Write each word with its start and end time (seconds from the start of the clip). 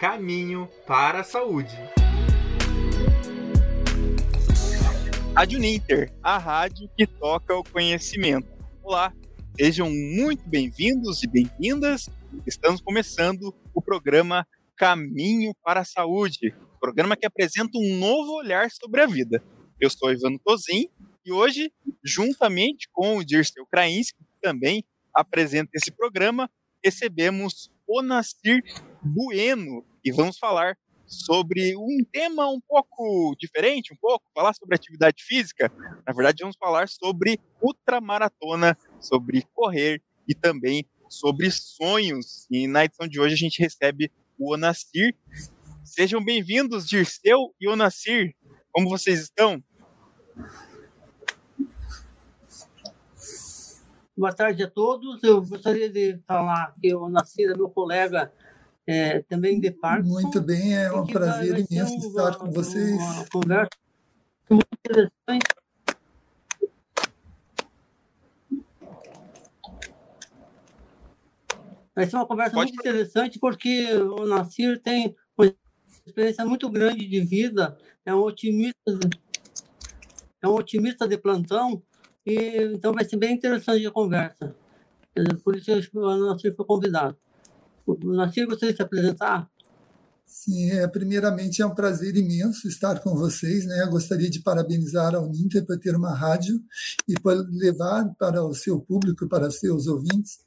Caminho 0.00 0.66
para 0.86 1.20
a 1.20 1.22
Saúde. 1.22 1.76
Rádio 5.36 5.58
Ninter, 5.58 6.10
a 6.22 6.38
rádio 6.38 6.88
que 6.96 7.06
toca 7.06 7.54
o 7.54 7.62
conhecimento. 7.62 8.48
Olá, 8.82 9.12
sejam 9.54 9.90
muito 9.90 10.48
bem-vindos 10.48 11.22
e 11.22 11.26
bem-vindas. 11.26 12.08
Estamos 12.46 12.80
começando 12.80 13.54
o 13.74 13.82
programa 13.82 14.48
Caminho 14.74 15.52
para 15.62 15.80
a 15.80 15.84
Saúde, 15.84 16.56
programa 16.80 17.14
que 17.14 17.26
apresenta 17.26 17.76
um 17.76 17.98
novo 17.98 18.38
olhar 18.38 18.70
sobre 18.70 19.02
a 19.02 19.06
vida. 19.06 19.44
Eu 19.78 19.90
sou 19.90 20.10
Ivano 20.10 20.40
Tozin 20.42 20.88
e 21.26 21.30
hoje, 21.30 21.70
juntamente 22.02 22.88
com 22.90 23.18
o 23.18 23.24
Dirceu 23.24 23.66
Krainski, 23.66 24.16
que 24.16 24.40
também 24.40 24.82
apresenta 25.12 25.72
esse 25.74 25.90
programa, 25.90 26.50
recebemos 26.82 27.70
o 27.86 28.00
Nasir 28.00 28.62
Bueno 29.02 29.84
e 30.04 30.12
vamos 30.12 30.38
falar 30.38 30.76
sobre 31.06 31.76
um 31.76 32.04
tema 32.12 32.48
um 32.48 32.60
pouco 32.60 33.34
diferente, 33.38 33.92
um 33.92 33.96
pouco, 33.96 34.24
falar 34.32 34.54
sobre 34.54 34.76
atividade 34.76 35.24
física. 35.24 35.70
Na 36.06 36.12
verdade, 36.12 36.42
vamos 36.42 36.56
falar 36.56 36.88
sobre 36.88 37.40
ultramaratona, 37.60 38.78
sobre 39.00 39.42
correr 39.52 40.00
e 40.28 40.34
também 40.34 40.86
sobre 41.08 41.50
sonhos. 41.50 42.46
E 42.50 42.68
na 42.68 42.84
edição 42.84 43.08
de 43.08 43.20
hoje 43.20 43.34
a 43.34 43.38
gente 43.38 43.60
recebe 43.60 44.10
o 44.38 44.54
Onacir. 44.54 45.14
Sejam 45.82 46.24
bem-vindos, 46.24 46.86
Dirceu 46.86 47.52
e 47.60 47.68
Onacir. 47.68 48.34
Como 48.70 48.88
vocês 48.88 49.20
estão? 49.20 49.62
Boa 54.16 54.32
tarde 54.32 54.62
a 54.62 54.70
todos. 54.70 55.22
Eu 55.24 55.42
gostaria 55.44 55.90
de 55.90 56.20
falar 56.26 56.72
que 56.80 56.94
o 56.94 57.02
Onacir 57.02 57.50
é 57.50 57.56
meu 57.56 57.68
colega 57.68 58.32
é, 58.90 59.22
também 59.22 59.60
de 59.60 59.70
Parkinson. 59.70 60.14
Muito 60.14 60.40
bem, 60.40 60.76
é 60.76 60.92
um 60.92 61.06
prazer 61.06 61.52
vai, 61.52 61.62
vai 61.62 61.66
imenso 61.70 61.94
um, 61.94 62.08
estar 62.08 62.36
com 62.36 62.50
vocês. 62.50 63.00
Uma 63.00 63.24
conversa 63.30 63.70
muito 64.50 64.66
interessante. 64.84 65.46
Vai 71.94 72.06
ser 72.06 72.16
uma 72.16 72.26
conversa 72.26 72.54
Pode... 72.54 72.72
muito 72.72 72.80
interessante 72.80 73.38
porque 73.38 73.94
o 73.94 74.26
Nasir 74.26 74.80
tem 74.82 75.14
uma 75.38 75.54
experiência 76.04 76.44
muito 76.44 76.68
grande 76.68 77.06
de 77.06 77.20
vida, 77.20 77.78
é 78.04 78.12
um 78.12 78.22
otimista, 78.22 78.98
é 80.42 80.48
um 80.48 80.54
otimista 80.54 81.06
de 81.06 81.16
plantão, 81.16 81.80
e 82.26 82.72
então 82.74 82.92
vai 82.92 83.04
ser 83.04 83.18
bem 83.18 83.34
interessante 83.34 83.86
a 83.86 83.90
conversa. 83.92 84.56
Por 85.44 85.54
isso 85.54 85.70
o 85.94 86.26
Nasir 86.26 86.56
foi 86.56 86.66
convidado. 86.66 87.16
Nasir, 87.98 88.46
gostaria 88.46 88.72
de 88.72 88.76
se 88.76 88.82
apresentar? 88.82 89.50
Sim, 90.24 90.70
é, 90.70 90.86
primeiramente 90.86 91.60
é 91.60 91.66
um 91.66 91.74
prazer 91.74 92.16
imenso 92.16 92.68
estar 92.68 93.00
com 93.00 93.16
vocês. 93.16 93.66
Né? 93.66 93.82
Eu 93.82 93.90
gostaria 93.90 94.30
de 94.30 94.40
parabenizar 94.40 95.12
a 95.14 95.20
Uninter 95.20 95.66
por 95.66 95.78
ter 95.78 95.96
uma 95.96 96.14
rádio 96.14 96.62
e 97.08 97.14
por 97.14 97.34
levar 97.50 98.08
para 98.16 98.42
o 98.44 98.54
seu 98.54 98.80
público, 98.80 99.28
para 99.28 99.48
os 99.48 99.56
seus 99.58 99.88
ouvintes, 99.88 100.38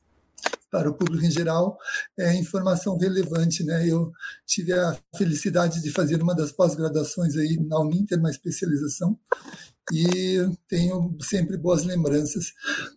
para 0.72 0.90
o 0.90 0.94
público 0.94 1.26
em 1.26 1.30
geral, 1.30 1.78
é, 2.18 2.34
informação 2.34 2.98
relevante. 2.98 3.64
Né? 3.64 3.88
Eu 3.88 4.12
tive 4.48 4.72
a 4.72 4.98
felicidade 5.18 5.82
de 5.82 5.92
fazer 5.92 6.24
uma 6.24 6.34
das 6.34 6.54
pós-graduações 6.54 7.36
aí 7.36 7.58
na 7.58 7.80
Uninter, 7.80 8.18
uma 8.18 8.32
especialização, 8.32 9.20
e 9.92 10.48
tenho 10.68 11.16
sempre 11.22 11.58
boas 11.58 11.84
lembranças. 11.84 12.54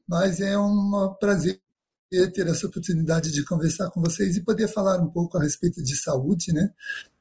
Mas 0.09 0.41
é 0.41 0.57
um 0.57 1.15
prazer 1.19 1.61
ter 2.33 2.47
essa 2.47 2.67
oportunidade 2.67 3.33
de 3.33 3.45
conversar 3.45 3.91
com 3.91 4.01
vocês 4.01 4.37
e 4.37 4.43
poder 4.43 4.69
falar 4.69 5.01
um 5.01 5.11
pouco 5.11 5.37
a 5.37 5.43
respeito 5.43 5.83
de 5.83 5.97
saúde, 5.97 6.53
né? 6.53 6.73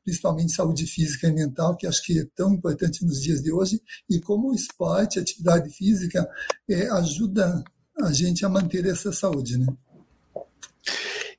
principalmente 0.06 0.54
saúde 0.54 0.86
física 0.86 1.28
e 1.28 1.34
mental, 1.34 1.76
que 1.76 1.88
acho 1.88 2.04
que 2.04 2.20
é 2.20 2.28
tão 2.36 2.54
importante 2.54 3.04
nos 3.04 3.20
dias 3.20 3.42
de 3.42 3.52
hoje, 3.52 3.82
e 4.08 4.22
como 4.22 4.52
o 4.52 4.54
esporte, 4.54 5.18
a 5.18 5.24
atividade 5.24 5.70
física, 5.72 6.30
é, 6.70 6.88
ajuda 6.92 7.64
a 8.00 8.14
gente 8.14 8.46
a 8.46 8.50
manter 8.50 8.86
essa 8.86 9.12
saúde. 9.12 9.58
Né? 9.58 9.66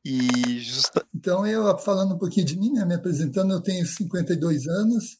E 0.05 0.59
justa... 0.61 1.07
Então, 1.15 1.47
eu 1.47 1.79
falando 1.79 2.15
um 2.15 2.19
pouquinho 2.19 2.45
de 2.45 2.59
mim, 2.59 2.73
né, 2.73 2.85
me 2.85 2.95
apresentando, 2.95 3.53
eu 3.53 3.61
tenho 3.61 3.87
52 3.87 4.67
anos, 4.67 5.19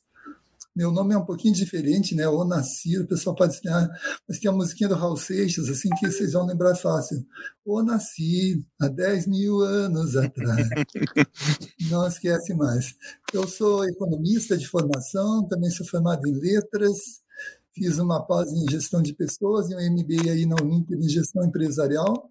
meu 0.77 0.93
nome 0.93 1.15
é 1.15 1.19
um 1.19 1.25
pouquinho 1.25 1.55
diferente, 1.55 2.15
né? 2.15 2.29
O 2.29 2.45
Nasir, 2.45 3.01
o 3.01 3.07
pessoal 3.07 3.35
pode 3.35 3.57
dizer, 3.57 3.71
ah, 3.71 3.89
mas 4.29 4.39
tem 4.39 4.51
a 4.51 4.55
musiquinha 4.55 4.91
do 4.91 4.95
Raul 4.95 5.17
Seixas, 5.17 5.71
assim 5.71 5.89
que 5.99 6.11
vocês 6.11 6.35
vão 6.35 6.45
lembrar 6.45 6.75
fácil. 6.77 7.27
O 7.65 7.83
Nasir, 7.83 8.63
há 8.79 8.87
10 8.87 9.27
mil 9.27 9.61
anos 9.63 10.15
atrás. 10.15 10.69
Não 11.91 12.07
esquece 12.07 12.53
mais. 12.53 12.95
Eu 13.33 13.49
sou 13.49 13.89
economista 13.89 14.55
de 14.55 14.69
formação, 14.69 15.49
também 15.49 15.71
sou 15.71 15.87
formado 15.87 16.29
em 16.29 16.39
letras, 16.39 17.23
fiz 17.75 17.99
uma 17.99 18.21
pós 18.27 18.53
em 18.53 18.71
gestão 18.71 19.01
de 19.01 19.15
pessoas 19.15 19.71
e 19.71 19.75
um 19.75 19.79
MBA 19.79 20.31
aí 20.31 20.45
na 20.45 20.57
Uninter 20.61 20.99
em 20.99 21.09
gestão 21.09 21.43
empresarial. 21.43 22.31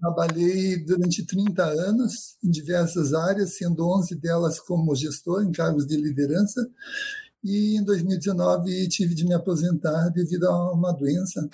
Trabalhei 0.00 0.76
durante 0.84 1.26
30 1.26 1.64
anos 1.64 2.36
em 2.42 2.50
diversas 2.50 3.12
áreas, 3.12 3.56
sendo 3.56 3.88
11 3.98 4.14
delas 4.14 4.60
como 4.60 4.94
gestor, 4.94 5.42
em 5.42 5.50
cargos 5.50 5.86
de 5.86 5.96
liderança. 5.96 6.70
E 7.42 7.76
em 7.76 7.84
2019 7.84 8.88
tive 8.88 9.14
de 9.14 9.24
me 9.24 9.34
aposentar 9.34 10.08
devido 10.10 10.44
a 10.46 10.72
uma 10.72 10.92
doença 10.92 11.48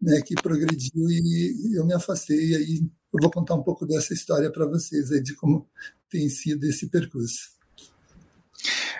né, 0.00 0.20
que 0.22 0.34
progrediu 0.36 1.10
e 1.10 1.76
eu 1.76 1.84
me 1.84 1.94
afastei. 1.94 2.50
E 2.50 2.56
aí 2.56 2.76
eu 3.12 3.20
vou 3.20 3.30
contar 3.30 3.54
um 3.54 3.62
pouco 3.62 3.86
dessa 3.86 4.14
história 4.14 4.50
para 4.50 4.66
vocês, 4.66 5.10
aí, 5.10 5.22
de 5.22 5.34
como 5.34 5.66
tem 6.10 6.28
sido 6.28 6.64
esse 6.64 6.88
percurso. 6.88 7.55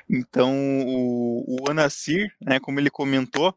Então, 0.08 0.54
o, 0.86 1.62
o 1.62 1.70
Anacir, 1.70 2.32
né, 2.40 2.60
como 2.60 2.78
ele 2.78 2.90
comentou, 2.90 3.54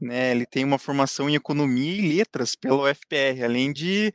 né, 0.00 0.30
ele 0.30 0.46
tem 0.46 0.64
uma 0.64 0.78
formação 0.78 1.28
em 1.28 1.34
economia 1.34 1.92
e 1.92 2.16
letras 2.16 2.54
pelo 2.54 2.88
UFPR, 2.88 3.44
além 3.44 3.72
de 3.72 4.12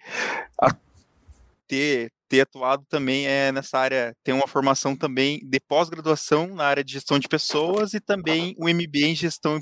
ter, 1.67 2.11
ter 2.27 2.41
atuado 2.41 2.85
também 2.89 3.27
é, 3.27 3.51
nessa 3.51 3.77
área, 3.77 4.15
tem 4.23 4.33
uma 4.33 4.47
formação 4.47 4.95
também 4.95 5.39
de 5.43 5.59
pós-graduação 5.59 6.47
na 6.55 6.65
área 6.65 6.83
de 6.83 6.93
gestão 6.93 7.19
de 7.19 7.27
pessoas 7.27 7.93
e 7.93 7.99
também 7.99 8.55
o 8.57 8.69
MBA 8.69 9.07
em 9.07 9.15
gestão 9.15 9.61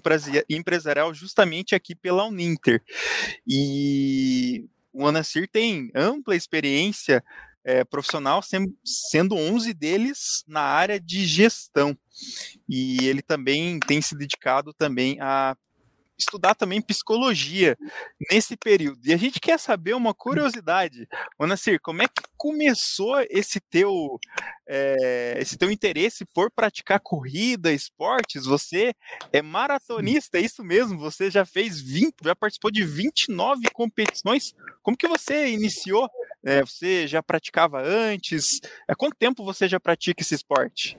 empresarial, 0.50 1.14
justamente 1.14 1.74
aqui 1.76 1.96
pela 1.96 2.26
Uninter. 2.26 2.82
E 3.48 4.66
o 4.92 5.08
Anacir 5.08 5.50
tem 5.52 5.90
ampla 5.96 6.36
experiência 6.36 7.24
é, 7.64 7.84
profissional, 7.84 8.42
sendo 8.84 9.36
11 9.36 9.74
deles 9.74 10.44
na 10.48 10.62
área 10.62 11.00
de 11.00 11.26
gestão. 11.26 11.98
E 12.68 12.98
ele 13.08 13.22
também 13.22 13.80
tem 13.80 14.02
se 14.02 14.16
dedicado 14.16 14.74
também 14.74 15.20
a 15.22 15.56
estudar 16.18 16.56
também 16.56 16.82
psicologia 16.82 17.78
nesse 18.32 18.56
período. 18.56 19.00
E 19.06 19.14
a 19.14 19.18
gente 19.18 19.40
quer 19.40 19.60
saber 19.60 19.94
uma 19.94 20.14
curiosidade, 20.14 21.08
Ô 21.38 21.46
Nasir, 21.46 21.80
como 21.82 22.02
é 22.02 22.08
que 22.08 22.22
começou 22.38 23.20
esse 23.30 23.60
teu, 23.60 24.20
é, 24.68 25.38
esse 25.40 25.58
teu 25.58 25.72
interesse 25.72 26.26
por 26.34 26.52
praticar 26.52 27.00
corrida, 27.00 27.72
esportes? 27.72 28.46
Você 28.46 28.94
é 29.32 29.42
maratonista, 29.42 30.38
é 30.38 30.42
isso 30.42 30.64
mesmo? 30.64 31.00
Você 31.00 31.30
já 31.30 31.46
fez 31.46 31.80
20, 31.82 32.16
já 32.24 32.36
participou 32.36 32.72
de 32.72 32.86
29 32.86 33.70
competições. 33.74 34.54
Como 34.82 34.98
que 34.98 35.08
você 35.08 35.50
iniciou? 35.50 36.10
É, 36.46 36.62
você 36.62 37.08
já 37.08 37.24
praticava 37.24 37.82
antes? 37.82 38.60
Há 38.88 38.94
quanto 38.96 39.16
tempo 39.16 39.46
você 39.46 39.68
já 39.68 39.80
pratica 39.80 40.22
esse 40.22 40.36
esporte? 40.36 40.98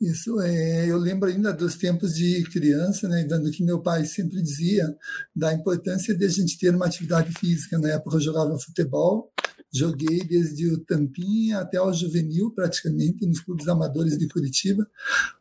Isso 0.00 0.38
é, 0.42 0.86
eu 0.86 0.98
lembro 0.98 1.30
ainda 1.30 1.50
dos 1.50 1.76
tempos 1.76 2.14
de 2.14 2.44
criança, 2.52 3.08
né, 3.08 3.24
dando 3.24 3.50
que 3.50 3.64
meu 3.64 3.80
pai 3.80 4.04
sempre 4.04 4.42
dizia 4.42 4.94
da 5.34 5.52
importância 5.54 6.14
de 6.14 6.24
a 6.26 6.28
gente 6.28 6.58
ter 6.58 6.74
uma 6.74 6.86
atividade 6.86 7.32
física. 7.32 7.78
Na 7.78 7.88
época 7.88 8.16
eu 8.16 8.20
jogava 8.20 8.58
futebol, 8.58 9.32
joguei 9.74 10.20
desde 10.20 10.70
o 10.70 10.78
tampinha 10.78 11.58
até 11.58 11.80
o 11.80 11.92
juvenil 11.92 12.52
praticamente 12.52 13.26
nos 13.26 13.40
clubes 13.40 13.66
amadores 13.66 14.16
de 14.16 14.28
Curitiba, 14.28 14.88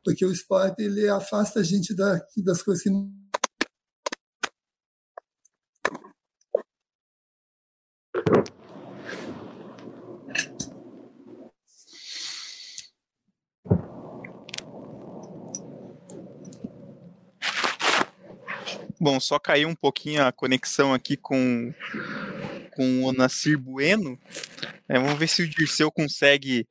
porque 0.04 0.26
o 0.26 0.32
esporte 0.32 0.82
ele 0.82 1.08
afasta 1.08 1.60
a 1.60 1.64
gente 1.64 1.94
da, 1.94 2.20
das 2.38 2.64
coisas 2.64 2.82
que 2.84 2.90
não 2.90 3.14
Bom, 19.00 19.20
só 19.20 19.38
caiu 19.38 19.68
um 19.68 19.76
pouquinho 19.76 20.26
a 20.26 20.32
conexão 20.32 20.94
aqui 20.94 21.18
com, 21.18 21.74
com 22.76 23.04
o 23.04 23.14
Nasir 23.14 23.58
Bueno. 23.58 24.20
É, 24.88 25.00
vamos 25.00 25.18
ver 25.18 25.28
se 25.28 25.44
o 25.44 25.48
Dirceu 25.48 25.92
consegue 25.92 26.68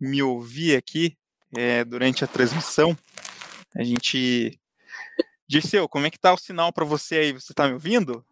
me 0.00 0.22
ouvir 0.22 0.76
aqui 0.76 1.16
é, 1.56 1.84
durante 1.84 2.24
a 2.24 2.26
transmissão. 2.26 2.96
A 3.74 3.82
gente 3.82 4.58
Dirceu, 5.52 5.86
como 5.86 6.06
é 6.06 6.10
que 6.10 6.18
tá 6.18 6.32
o 6.32 6.38
sinal 6.38 6.72
para 6.72 6.84
você 6.84 7.16
aí? 7.16 7.32
Você 7.32 7.52
tá 7.52 7.66
me 7.66 7.74
ouvindo? 7.74 8.24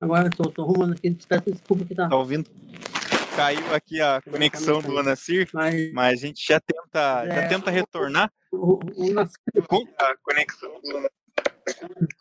Agora 0.00 0.28
estou 0.28 0.64
arrumando 0.64 0.94
aqui, 0.94 1.14
peço 1.28 1.50
desculpa 1.50 1.84
que 1.84 1.94
tá. 1.94 2.08
Tá 2.08 2.16
ouvindo? 2.16 2.48
Caiu 3.36 3.74
aqui 3.74 4.00
a 4.00 4.22
conexão 4.22 4.80
do 4.80 4.98
Anacir, 4.98 5.48
mas, 5.52 5.92
mas 5.92 6.22
a 6.22 6.26
gente 6.26 6.42
já 6.46 6.58
tenta, 6.58 7.24
é, 7.26 7.34
já 7.34 7.48
tenta 7.48 7.70
retornar. 7.70 8.32
O, 8.50 8.74
o, 8.74 9.12
o 9.12 9.20
a 9.98 10.16
conexão 10.22 10.80
do 10.80 11.10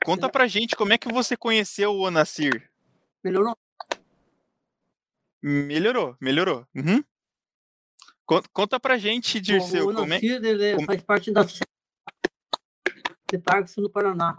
Conta 0.04 0.30
pra 0.30 0.48
gente 0.48 0.76
como 0.76 0.94
é 0.94 0.98
que 0.98 1.12
você 1.12 1.38
conheceu 1.38 1.92
o 1.92 2.02
Onacir. 2.02 2.70
Melhorou? 3.24 3.58
Melhorou, 5.42 6.18
melhorou. 6.20 6.68
Uhum. 6.76 7.04
Conta, 8.26 8.50
conta 8.52 8.80
pra 8.80 8.98
gente, 8.98 9.40
Dirceu. 9.40 9.88
O, 9.88 9.92
o 9.92 9.96
como 9.96 10.14
é... 10.14 10.20
como... 10.76 10.86
faz 10.86 11.04
parte 11.04 11.32
da 11.32 11.44
de 11.44 13.40
Parkinson 13.40 13.82
no 13.82 13.90
Paraná. 13.90 14.38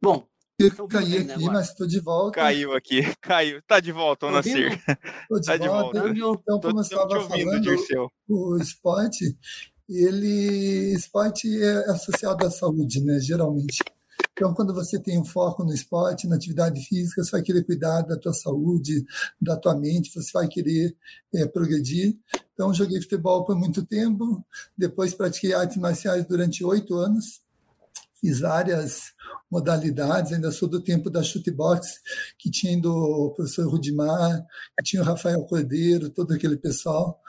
Bom, 0.00 0.28
eu 0.58 0.68
então, 0.68 0.86
caí 0.86 1.18
aqui, 1.18 1.32
agora. 1.32 1.52
mas 1.52 1.70
estou 1.70 1.86
de 1.86 2.00
volta. 2.00 2.40
Caiu 2.40 2.72
aqui, 2.74 3.00
caiu. 3.20 3.60
Tá 3.66 3.80
de 3.80 3.90
volta, 3.90 4.30
Nasir. 4.30 4.72
Estou 5.22 5.40
de, 5.40 5.46
tá 5.46 5.56
de 5.56 5.68
volta. 5.68 6.00
volta. 6.00 6.42
Então, 6.42 6.60
como 6.60 6.78
eu 6.78 6.82
estava 6.82 7.18
ouvindo, 7.18 7.60
Dirceu. 7.60 8.08
o 8.28 8.56
esporte, 8.58 9.36
ele 9.88 10.94
esporte 10.94 11.48
é 11.60 11.90
associado 11.90 12.46
à 12.46 12.50
saúde, 12.50 13.02
né? 13.02 13.18
Geralmente. 13.20 13.82
Então, 14.32 14.52
quando 14.52 14.74
você 14.74 14.98
tem 14.98 15.18
um 15.18 15.24
foco 15.24 15.64
no 15.64 15.72
esporte, 15.72 16.26
na 16.26 16.36
atividade 16.36 16.80
física, 16.84 17.22
você 17.22 17.30
vai 17.30 17.42
querer 17.42 17.64
cuidar 17.64 18.02
da 18.02 18.16
tua 18.16 18.32
saúde, 18.32 19.04
da 19.40 19.56
tua 19.56 19.76
mente, 19.76 20.12
você 20.12 20.30
vai 20.32 20.48
querer 20.48 20.96
é, 21.34 21.46
progredir. 21.46 22.16
Então, 22.52 22.74
joguei 22.74 23.00
futebol 23.00 23.44
por 23.44 23.56
muito 23.56 23.84
tempo, 23.84 24.44
depois 24.76 25.14
pratiquei 25.14 25.52
artes 25.54 25.76
marciais 25.76 26.24
durante 26.26 26.64
oito 26.64 26.94
anos, 26.94 27.43
fiz 28.24 28.40
várias 28.40 29.12
modalidades, 29.50 30.32
ainda 30.32 30.50
sou 30.50 30.66
do 30.66 30.80
tempo 30.80 31.10
da 31.10 31.22
chute 31.22 31.50
box, 31.50 32.00
que 32.38 32.50
tinha 32.50 32.78
o 32.88 33.34
professor 33.36 33.68
Rudimar, 33.68 34.42
que 34.78 34.82
tinha 34.82 35.02
o 35.02 35.04
Rafael 35.04 35.44
Cordeiro, 35.44 36.08
todo 36.08 36.32
aquele 36.32 36.56
pessoal 36.56 37.20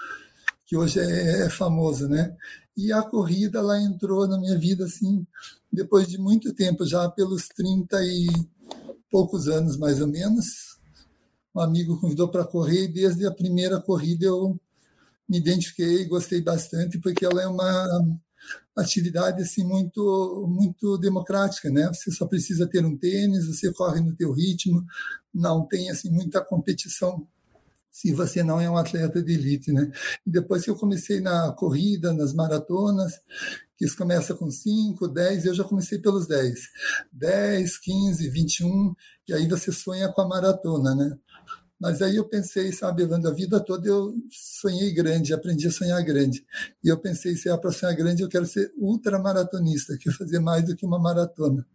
que 0.66 0.78
hoje 0.78 1.02
é, 1.02 1.48
é 1.48 1.50
famoso, 1.50 2.08
né? 2.08 2.34
E 2.78 2.94
a 2.94 3.04
corrida 3.04 3.62
lá 3.62 3.78
entrou 3.80 4.26
na 4.26 4.40
minha 4.40 4.58
vida 4.58 4.86
assim, 4.86 5.28
depois 5.72 6.08
de 6.08 6.18
muito 6.18 6.54
tempo, 6.54 6.86
já 6.86 7.10
pelos 7.10 7.50
30 7.50 8.02
e 8.02 8.28
poucos 9.12 9.50
anos 9.50 9.76
mais 9.76 10.00
ou 10.00 10.08
menos. 10.08 10.78
Um 11.54 11.60
amigo 11.60 12.00
convidou 12.00 12.30
para 12.30 12.46
correr 12.46 12.86
e 12.86 12.88
desde 12.88 13.28
a 13.28 13.32
primeira 13.32 13.82
corrida 13.82 14.26
eu 14.26 14.58
me 15.28 15.40
identifiquei, 15.40 16.06
gostei 16.06 16.42
bastante, 16.42 17.00
porque 17.00 17.26
ela 17.26 17.42
é 17.42 17.48
uma 17.48 18.18
atividade 18.76 19.42
assim 19.42 19.64
muito 19.64 20.46
muito 20.50 20.98
democrática, 20.98 21.70
né? 21.70 21.88
Você 21.88 22.12
só 22.12 22.26
precisa 22.26 22.68
ter 22.68 22.86
um 22.86 22.98
tênis, 22.98 23.48
você 23.48 23.72
corre 23.74 24.02
no 24.02 24.16
teu 24.16 24.32
ritmo, 24.34 24.86
não 25.34 25.66
tem 25.66 25.90
assim 25.90 26.10
muita 26.10 26.44
competição 26.44 27.26
se 27.96 28.12
você 28.14 28.44
não 28.44 28.60
é 28.60 28.70
um 28.70 28.76
atleta 28.76 29.24
de 29.24 29.32
elite, 29.32 29.72
né? 29.72 29.90
E 30.28 30.30
depois 30.30 30.66
que 30.66 30.70
eu 30.70 30.76
comecei 30.76 31.22
na 31.22 31.54
corrida, 31.54 32.12
nas 32.12 32.34
maratonas, 32.34 33.14
que 33.78 33.86
isso 33.86 33.96
começa 33.96 34.36
com 34.36 34.52
5, 34.52 35.08
10, 35.08 35.46
eu 35.46 35.54
já 35.54 35.64
comecei 35.64 36.00
pelos 36.00 36.28
10. 36.28 36.60
10, 37.14 37.78
15, 37.78 38.30
21, 38.30 38.94
e 39.30 39.34
aí 39.34 39.48
você 39.48 39.72
sonha 39.72 40.10
com 40.10 40.22
a 40.22 40.28
maratona, 40.28 40.94
né? 40.94 41.18
Mas 41.80 42.02
aí 42.02 42.16
eu 42.16 42.26
pensei, 42.26 42.72
sabe, 42.72 43.04
Evandro, 43.04 43.30
a 43.30 43.34
vida 43.34 43.60
toda 43.60 43.88
eu 43.88 44.16
sonhei 44.32 44.94
grande, 44.94 45.34
aprendi 45.34 45.68
a 45.68 45.72
sonhar 45.72 46.02
grande. 46.04 46.46
E 46.84 46.88
eu 46.88 46.98
pensei, 46.98 47.36
se 47.36 47.50
é 47.50 47.58
para 47.58 47.72
sonhar 47.72 47.96
grande, 47.96 48.24
eu 48.24 48.30
quero 48.30 48.46
ser 48.46 48.72
ultramaratonista, 48.78 49.98
quero 49.98 50.16
fazer 50.16 50.40
mais 50.40 50.66
do 50.66 50.76
que 50.76 50.86
uma 50.86 50.98
maratona. 50.98 51.66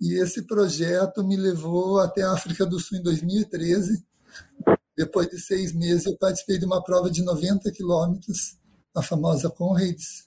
E 0.00 0.14
esse 0.14 0.42
projeto 0.42 1.24
me 1.24 1.36
levou 1.36 2.00
até 2.00 2.22
a 2.22 2.32
África 2.32 2.64
do 2.64 2.78
Sul 2.78 2.98
em 2.98 3.02
2013. 3.02 4.02
Depois 4.96 5.28
de 5.28 5.38
seis 5.38 5.74
meses, 5.74 6.06
eu 6.06 6.16
participei 6.16 6.58
de 6.58 6.64
uma 6.64 6.82
prova 6.82 7.10
de 7.10 7.22
90 7.22 7.70
quilômetros, 7.72 8.56
a 8.94 9.02
famosa 9.02 9.50
Conrads, 9.50 10.26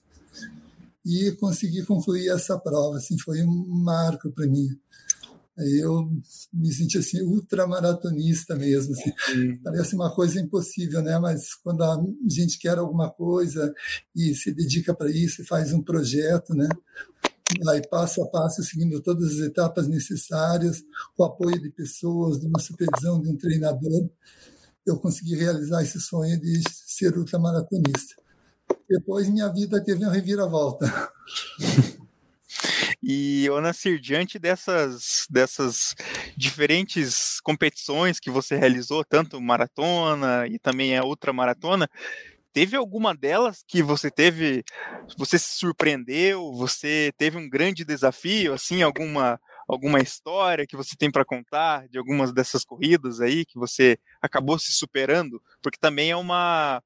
e 1.03 1.31
consegui 1.39 1.83
concluir 1.85 2.29
essa 2.29 2.57
prova. 2.57 2.97
Assim, 2.97 3.17
foi 3.17 3.41
um 3.41 3.65
marco 3.67 4.31
para 4.31 4.45
mim. 4.45 4.69
Eu 5.59 6.09
me 6.53 6.71
senti 6.73 6.97
assim 6.97 7.21
ultramaratonista 7.21 8.55
mesmo, 8.55 8.93
assim. 8.93 9.11
Parece 9.63 9.95
uma 9.95 10.13
coisa 10.13 10.39
impossível, 10.39 11.01
né? 11.01 11.17
Mas 11.19 11.53
quando 11.55 11.83
a 11.83 11.97
gente 12.27 12.57
quer 12.57 12.77
alguma 12.77 13.09
coisa 13.09 13.73
e 14.15 14.33
se 14.35 14.53
dedica 14.53 14.93
para 14.93 15.09
isso, 15.09 15.41
e 15.41 15.45
faz 15.45 15.73
um 15.73 15.81
projeto, 15.81 16.53
né? 16.53 16.67
Aí 17.69 17.81
passo 17.87 18.21
a 18.21 18.27
passo, 18.27 18.63
seguindo 18.63 19.01
todas 19.01 19.33
as 19.33 19.39
etapas 19.39 19.87
necessárias, 19.87 20.83
com 21.15 21.23
o 21.23 21.25
apoio 21.25 21.59
de 21.59 21.69
pessoas, 21.71 22.39
de 22.39 22.45
uma 22.45 22.59
supervisão 22.59 23.19
de 23.19 23.29
um 23.29 23.35
treinador, 23.35 24.07
eu 24.85 24.97
consegui 24.97 25.35
realizar 25.35 25.81
esse 25.83 25.99
sonho 25.99 26.39
de 26.39 26.61
ser 26.71 27.17
ultramaratonista. 27.17 28.15
Depois 28.87 29.29
minha 29.29 29.47
vida 29.49 29.83
teve 29.83 30.03
uma 30.03 30.13
reviravolta. 30.13 30.85
E, 33.01 33.49
Onacir, 33.49 33.99
diante 33.99 34.37
dessas, 34.37 35.25
dessas 35.29 35.95
diferentes 36.35 37.39
competições 37.41 38.19
que 38.19 38.29
você 38.29 38.57
realizou, 38.57 39.03
tanto 39.05 39.39
maratona 39.41 40.45
e 40.47 40.59
também 40.59 40.97
a 40.97 41.03
ultramaratona, 41.05 41.89
teve 42.53 42.75
alguma 42.75 43.15
delas 43.15 43.63
que 43.67 43.81
você 43.83 44.11
teve, 44.11 44.63
você 45.17 45.39
se 45.39 45.57
surpreendeu, 45.59 46.53
você 46.53 47.11
teve 47.17 47.37
um 47.37 47.49
grande 47.49 47.85
desafio, 47.85 48.53
assim, 48.53 48.81
alguma 48.81 49.39
alguma 49.67 49.99
história 50.01 50.65
que 50.65 50.75
você 50.75 50.95
tem 50.97 51.11
para 51.11 51.23
contar 51.23 51.87
de 51.89 51.99
algumas 51.99 52.33
dessas 52.33 52.65
corridas 52.65 53.21
aí 53.21 53.45
que 53.45 53.59
você 53.59 53.99
acabou 54.19 54.57
se 54.57 54.71
superando, 54.71 55.39
porque 55.61 55.77
também 55.79 56.09
é 56.09 56.15
uma 56.15 56.81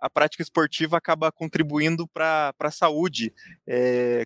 a 0.00 0.08
prática 0.08 0.42
esportiva 0.42 0.96
acaba 0.96 1.32
contribuindo 1.32 2.06
para 2.06 2.54
a 2.60 2.70
saúde. 2.70 3.32
É, 3.66 4.24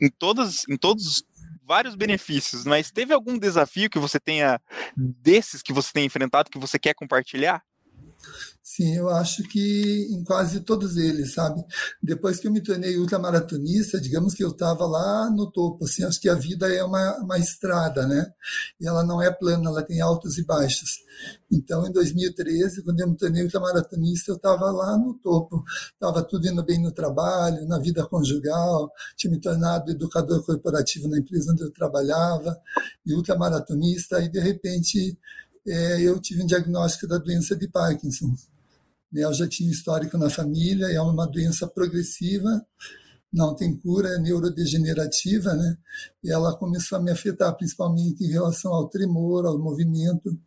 em 0.00 0.10
todos, 0.10 0.66
em 0.68 0.76
todos 0.76 1.24
vários 1.66 1.96
benefícios, 1.96 2.64
mas 2.64 2.90
teve 2.90 3.12
algum 3.12 3.36
desafio 3.36 3.90
que 3.90 3.98
você 3.98 4.20
tenha 4.20 4.60
desses 4.96 5.62
que 5.62 5.72
você 5.72 5.92
tem 5.92 6.04
enfrentado 6.04 6.50
que 6.50 6.58
você 6.58 6.78
quer 6.78 6.94
compartilhar? 6.94 7.62
Sim, 8.76 8.94
eu 8.96 9.08
acho 9.08 9.42
que 9.44 10.06
em 10.10 10.22
quase 10.22 10.60
todos 10.60 10.96
eles, 10.96 11.32
sabe? 11.32 11.64
Depois 12.02 12.38
que 12.38 12.46
eu 12.46 12.52
me 12.52 12.60
tornei 12.60 12.98
ultramaratonista, 12.98 13.98
digamos 13.98 14.34
que 14.34 14.44
eu 14.44 14.50
estava 14.50 14.84
lá 14.86 15.30
no 15.30 15.50
topo, 15.50 15.84
assim, 15.84 16.04
acho 16.04 16.20
que 16.20 16.28
a 16.28 16.34
vida 16.34 16.68
é 16.68 16.84
uma, 16.84 17.16
uma 17.18 17.38
estrada, 17.38 18.06
né? 18.06 18.26
E 18.80 18.86
ela 18.86 19.02
não 19.02 19.22
é 19.22 19.30
plana, 19.30 19.70
ela 19.70 19.82
tem 19.82 20.00
altos 20.00 20.36
e 20.36 20.44
baixos. 20.44 20.98
Então, 21.50 21.86
em 21.86 21.92
2013, 21.92 22.82
quando 22.82 23.00
eu 23.00 23.08
me 23.08 23.16
tornei 23.16 23.44
ultramaratonista, 23.44 24.32
eu 24.32 24.36
estava 24.36 24.70
lá 24.70 24.98
no 24.98 25.14
topo. 25.14 25.64
Estava 25.92 26.22
tudo 26.22 26.46
indo 26.46 26.62
bem 26.62 26.82
no 26.82 26.92
trabalho, 26.92 27.66
na 27.66 27.78
vida 27.78 28.04
conjugal, 28.06 28.90
tinha 29.16 29.30
me 29.30 29.40
tornado 29.40 29.90
educador 29.90 30.44
corporativo 30.44 31.08
na 31.08 31.18
empresa 31.18 31.52
onde 31.52 31.62
eu 31.62 31.70
trabalhava, 31.70 32.60
e 33.06 33.14
ultramaratonista, 33.14 34.20
e 34.20 34.28
de 34.28 34.40
repente 34.40 35.16
é, 35.66 36.00
eu 36.00 36.20
tive 36.20 36.42
um 36.42 36.46
diagnóstico 36.46 37.06
da 37.06 37.18
doença 37.18 37.56
de 37.56 37.68
Parkinson. 37.68 38.34
Né, 39.12 39.24
eu 39.24 39.32
já 39.34 39.48
tinha 39.48 39.70
histórico 39.70 40.16
na 40.16 40.30
família, 40.30 40.86
é 40.86 41.00
uma 41.00 41.26
doença 41.26 41.66
progressiva, 41.66 42.64
não 43.32 43.54
tem 43.54 43.76
cura, 43.76 44.08
é 44.08 44.18
neurodegenerativa, 44.18 45.54
né? 45.54 45.76
E 46.22 46.30
ela 46.30 46.56
começou 46.56 46.98
a 46.98 47.02
me 47.02 47.10
afetar, 47.10 47.54
principalmente 47.56 48.24
em 48.24 48.30
relação 48.30 48.72
ao 48.72 48.88
tremor, 48.88 49.44
ao 49.46 49.58
movimento. 49.58 50.38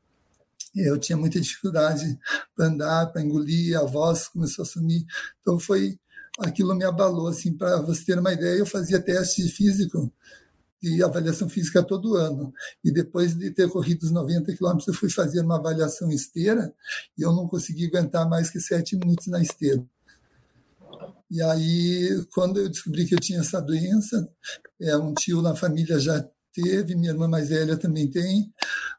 Eu 0.76 0.98
tinha 0.98 1.18
muita 1.18 1.40
dificuldade 1.40 2.18
para 2.56 2.68
andar, 2.68 3.08
para 3.08 3.22
engolir, 3.22 3.78
a 3.78 3.84
voz 3.84 4.28
começou 4.28 4.64
a 4.64 4.66
sumir. 4.66 5.06
Então 5.42 5.60
foi 5.60 6.00
aquilo 6.40 6.74
me 6.74 6.86
abalou 6.86 7.28
assim, 7.28 7.56
para 7.56 7.82
você 7.82 8.06
ter 8.06 8.20
uma 8.20 8.34
ideia, 8.34 8.60
eu 8.60 8.66
fazia 8.66 9.02
teste 9.02 9.44
físico 9.50 10.12
de 10.82 11.04
avaliação 11.04 11.50
física 11.50 11.84
todo 11.84 12.16
ano. 12.16 12.54
E 12.84 12.92
depois 12.92 13.36
de 13.36 13.52
ter 13.52 13.70
corrido 13.70 14.04
os 14.04 14.12
90 14.12 14.56
quilômetros, 14.56 14.88
eu 14.88 14.94
fui 14.94 15.10
fazer 15.10 15.42
uma 15.42 15.58
avaliação 15.58 16.12
esteira 16.12 16.74
e 17.18 17.22
eu 17.22 17.34
não 17.34 17.48
consegui 17.48 17.88
aguentar 17.88 18.28
mais 18.30 18.50
que 18.50 18.60
sete 18.60 18.96
minutos 18.96 19.28
na 19.28 19.42
esteira. 19.42 19.84
E 21.30 21.42
aí, 21.44 22.26
quando 22.34 22.60
eu 22.60 22.70
descobri 22.70 23.06
que 23.06 23.14
eu 23.14 23.20
tinha 23.20 23.42
essa 23.42 23.62
doença, 23.62 24.28
é, 24.82 24.98
um 24.98 25.14
tio 25.14 25.42
na 25.42 25.56
família 25.56 26.00
já 26.00 26.26
teve, 26.54 26.96
minha 26.96 27.12
irmã 27.12 27.28
mais 27.28 27.50
velha 27.50 27.78
também 27.78 28.10
tem. 28.10 28.52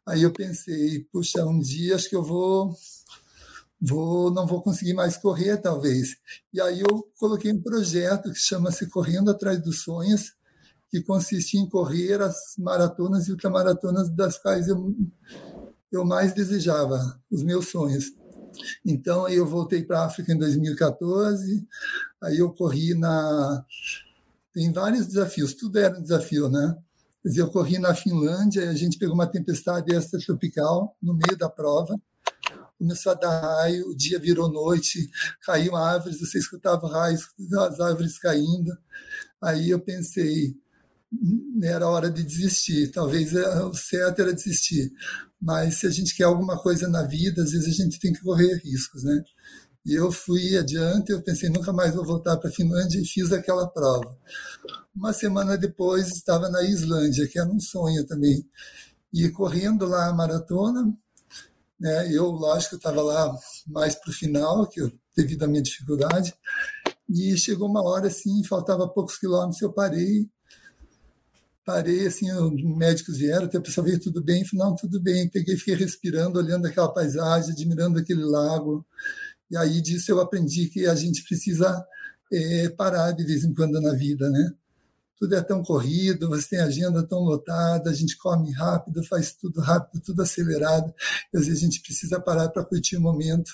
Aí 0.07 0.23
eu 0.23 0.33
pensei, 0.33 1.05
puxa, 1.13 1.45
um 1.45 1.59
dia 1.59 1.97
acho 1.97 2.09
que 2.09 2.17
eu 2.17 2.23
vou 2.23 2.75
vou 3.81 4.31
não 4.31 4.47
vou 4.47 4.63
conseguir 4.63 4.95
mais 4.95 5.17
correr 5.17 5.57
talvez. 5.57 6.17
E 6.53 6.61
aí 6.61 6.81
eu 6.81 7.11
coloquei 7.19 7.53
um 7.53 7.63
projeto 7.63 8.31
que 8.31 8.39
chama-se 8.39 8.89
Correndo 8.89 9.31
atrás 9.31 9.61
dos 9.63 9.83
sonhos, 9.83 10.33
que 10.90 11.00
consistia 11.02 11.61
em 11.61 11.68
correr 11.68 12.20
as 12.20 12.54
maratonas 12.59 13.28
e 13.28 13.30
ultramaratonas 13.30 14.11
das 14.11 14.38
quais 14.38 14.68
eu, 14.68 14.94
eu 15.90 16.04
mais 16.04 16.35
desejava, 16.35 17.20
os 17.30 17.42
meus 17.42 17.68
sonhos. 17.68 18.12
Então, 18.85 19.28
eu 19.28 19.47
voltei 19.47 19.85
para 19.85 20.00
a 20.00 20.06
África 20.06 20.32
em 20.32 20.38
2014, 20.38 21.66
aí 22.23 22.38
eu 22.38 22.52
corri 22.52 22.94
na. 22.94 23.64
Tem 24.52 24.73
vários 24.73 25.06
desafios, 25.06 25.54
tudo 25.54 25.78
era 25.78 25.97
um 25.97 26.02
desafio, 26.02 26.49
né? 26.49 26.76
Eu 27.37 27.49
corri 27.50 27.78
na 27.78 27.94
Finlândia, 27.94 28.68
a 28.68 28.75
gente 28.75 28.99
pegou 28.99 29.14
uma 29.14 29.26
tempestade 29.26 29.94
extratropical 29.94 30.97
no 31.00 31.14
meio 31.14 31.38
da 31.38 31.49
prova, 31.49 31.94
começou 32.78 33.12
a 33.12 33.14
dar 33.14 33.40
raio, 33.40 33.90
o 33.90 33.94
dia 33.94 34.18
virou 34.18 34.50
noite, 34.50 35.09
caiu 35.44 35.76
árvores, 35.76 36.18
você 36.18 36.38
escutava 36.38 36.90
raios, 36.90 37.28
as 37.59 37.78
árvores 37.78 38.18
caindo. 38.18 38.73
Aí 39.40 39.70
eu 39.70 39.78
pensei, 39.78 40.56
era 41.62 41.88
hora 41.88 42.11
de 42.11 42.23
desistir, 42.23 42.90
talvez 42.93 43.35
é, 43.35 43.64
o 43.64 43.75
certo 43.75 44.21
era 44.21 44.33
desistir. 44.33 44.93
Mas 45.40 45.76
se 45.76 45.87
a 45.87 45.90
gente 45.90 46.14
quer 46.14 46.25
alguma 46.25 46.59
coisa 46.59 46.88
na 46.88 47.02
vida, 47.02 47.43
às 47.43 47.52
vezes 47.52 47.69
a 47.69 47.83
gente 47.83 47.99
tem 47.99 48.12
que 48.12 48.23
correr 48.23 48.61
riscos, 48.62 49.02
né? 49.05 49.25
E 49.85 49.95
eu 49.95 50.12
fui 50.12 50.57
adiante, 50.59 51.11
eu 51.11 51.23
pensei, 51.23 51.49
nunca 51.49 51.73
mais 51.73 51.95
vou 51.95 52.05
voltar 52.05 52.37
para 52.37 52.50
a 52.50 52.52
Finlândia 52.52 53.00
e 53.00 53.07
fiz 53.07 53.33
aquela 53.33 53.67
prova. 53.67 54.17
Uma 54.95 55.12
semana 55.12 55.57
depois, 55.57 56.09
estava 56.09 56.50
na 56.50 56.62
Islândia, 56.62 57.26
que 57.26 57.38
era 57.38 57.49
um 57.49 57.59
sonho 57.59 58.05
também. 58.07 58.47
E 59.12 59.29
correndo 59.31 59.87
lá 59.87 60.09
a 60.09 60.12
maratona, 60.12 60.95
né, 61.79 62.12
eu, 62.12 62.26
lógico, 62.26 62.76
estava 62.76 63.00
lá 63.00 63.35
mais 63.67 63.95
para 63.95 64.11
o 64.11 64.14
final, 64.14 64.67
que 64.67 64.83
eu, 64.83 64.93
devido 65.17 65.45
à 65.45 65.49
minha 65.49 65.62
dificuldade, 65.62 66.35
e 67.09 67.37
chegou 67.38 67.69
uma 67.69 67.83
hora, 67.83 68.09
assim, 68.09 68.45
faltava 68.45 68.87
poucos 68.87 69.19
quilômetros, 69.19 69.62
eu 69.62 69.73
parei, 69.73 70.29
parei, 71.64 72.07
assim, 72.07 72.31
os 72.33 72.62
médicos 72.76 73.19
vieram, 73.19 73.47
até 73.47 73.59
a 73.59 73.61
pessoa 73.61 73.85
veio, 73.85 74.00
tudo 74.00 74.23
bem? 74.23 74.45
falei, 74.45 74.67
não, 74.67 74.75
tudo 74.75 75.00
bem. 75.00 75.29
Peguei, 75.29 75.57
fiquei 75.57 75.75
respirando, 75.75 76.38
olhando 76.38 76.67
aquela 76.67 76.93
paisagem, 76.93 77.52
admirando 77.52 77.99
aquele 77.99 78.25
lago. 78.25 78.87
E 79.50 79.57
aí 79.57 79.81
disso 79.81 80.11
eu 80.11 80.21
aprendi 80.21 80.69
que 80.69 80.87
a 80.87 80.95
gente 80.95 81.25
precisa 81.25 81.85
é, 82.33 82.69
parar 82.71 83.12
de 83.12 83.25
vez 83.25 83.45
em 83.45 83.52
quando 83.55 83.81
na 83.81 83.93
vida, 83.93 84.31
né? 84.31 84.52
Tudo 85.19 85.35
é 85.35 85.43
tão 85.43 85.62
corrido, 85.62 86.31
você 86.31 86.50
tem 86.50 86.61
agenda 86.61 87.07
tão 87.07 87.19
lotada, 87.19 87.90
a 87.90 87.93
gente 87.93 88.17
come 88.17 88.50
rápido, 88.52 89.05
faz 89.05 89.35
tudo 89.35 89.61
rápido, 89.61 90.00
tudo 90.00 90.23
acelerado. 90.23 90.95
Às 91.35 91.47
vezes 91.47 91.59
a 91.59 91.64
gente 91.67 91.83
precisa 91.83 92.19
parar 92.19 92.49
para 92.49 92.64
curtir 92.64 92.97
o 92.97 93.00
momento. 93.02 93.50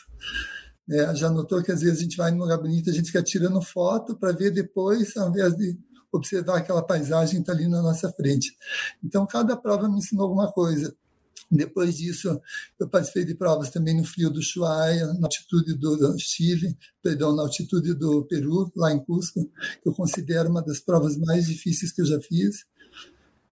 É, 0.89 1.13
já 1.17 1.29
notou 1.29 1.61
que 1.65 1.73
às 1.73 1.81
vezes 1.81 1.99
a 1.99 2.03
gente 2.03 2.17
vai 2.17 2.31
num 2.31 2.39
lugar 2.39 2.61
a 2.63 2.93
gente 2.93 3.07
fica 3.07 3.23
tirando 3.23 3.61
foto 3.61 4.17
para 4.17 4.31
ver 4.31 4.53
depois, 4.53 5.17
ao 5.17 5.31
invés 5.31 5.57
de 5.57 5.77
observar 6.13 6.59
aquela 6.59 6.83
paisagem 6.83 7.37
que 7.37 7.41
está 7.41 7.53
ali 7.53 7.69
na 7.69 7.83
nossa 7.83 8.11
frente. 8.13 8.57
Então, 9.03 9.27
cada 9.27 9.57
prova 9.57 9.89
me 9.89 9.99
ensinou 9.99 10.25
alguma 10.25 10.51
coisa. 10.51 10.95
Depois 11.51 11.97
disso, 11.97 12.41
eu 12.79 12.89
participei 12.89 13.25
de 13.25 13.35
provas 13.35 13.71
também 13.71 13.97
no 13.97 14.05
frio 14.05 14.31
do 14.31 14.43
Chuaia, 14.43 15.07
na 15.15 15.27
altitude 15.27 15.75
do 15.75 16.19
Chile, 16.19 16.77
perdão, 17.01 17.35
na 17.35 17.43
altitude 17.43 17.95
do 17.95 18.25
Peru, 18.25 18.73
lá 18.75 18.93
em 18.93 18.99
Cusco, 18.99 19.45
que 19.81 19.89
eu 19.89 19.95
considero 19.95 20.51
uma 20.51 20.63
das 20.63 20.81
provas 20.81 21.17
mais 21.17 21.47
difíceis 21.47 21.93
que 21.93 22.03
eu 22.03 22.07
já 22.07 22.21
fiz. 22.21 22.65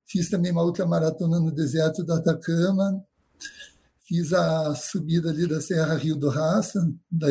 Fiz 0.06 0.28
também 0.28 0.50
uma 0.50 0.62
outra 0.62 0.84
maratona 0.86 1.38
no 1.38 1.52
deserto 1.52 2.02
do 2.02 2.12
Atacama. 2.12 3.04
Fiz 4.06 4.32
a 4.32 4.74
subida 4.74 5.30
ali 5.30 5.46
da 5.46 5.60
Serra 5.60 5.94
Rio 5.94 6.16
do 6.16 6.28
Raça, 6.28 6.92
da 7.10 7.28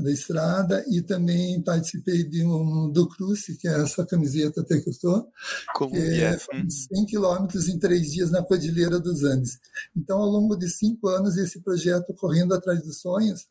da 0.00 0.10
estrada 0.10 0.84
e 0.88 1.02
também 1.02 1.60
participei 1.62 2.24
de 2.24 2.44
um 2.44 2.90
do 2.90 3.08
Cruze, 3.08 3.56
que 3.56 3.68
é 3.68 3.80
essa 3.82 4.04
camiseta 4.04 4.60
até 4.60 4.80
que 4.80 4.88
eu 4.88 4.92
estou, 4.92 5.28
que 5.90 5.96
é 5.96 6.38
100 6.38 7.06
quilômetros 7.06 7.68
em 7.68 7.78
três 7.78 8.12
dias 8.12 8.30
na 8.30 8.42
Cordilheira 8.42 8.98
dos 8.98 9.24
Andes. 9.24 9.58
Então, 9.96 10.18
ao 10.18 10.28
longo 10.28 10.56
de 10.56 10.68
cinco 10.68 11.08
anos, 11.08 11.36
esse 11.36 11.60
projeto 11.60 12.14
Correndo 12.14 12.54
Atrás 12.54 12.82
dos 12.82 13.00
Sonhos, 13.00 13.46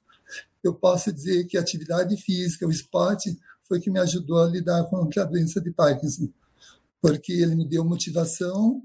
eu 0.64 0.74
posso 0.74 1.12
dizer 1.12 1.46
que 1.46 1.58
a 1.58 1.62
atividade 1.62 2.16
física, 2.18 2.66
o 2.66 2.72
esporte, 2.72 3.38
foi 3.68 3.80
que 3.80 3.90
me 3.90 4.00
ajudou 4.00 4.42
a 4.42 4.48
lidar 4.48 4.84
com 4.86 4.98
a 4.98 5.24
doença 5.24 5.60
de 5.60 5.72
Parkinson, 5.72 6.30
porque 7.02 7.34
ele 7.34 7.56
me 7.56 7.68
deu 7.68 7.84
motivação 7.84 8.82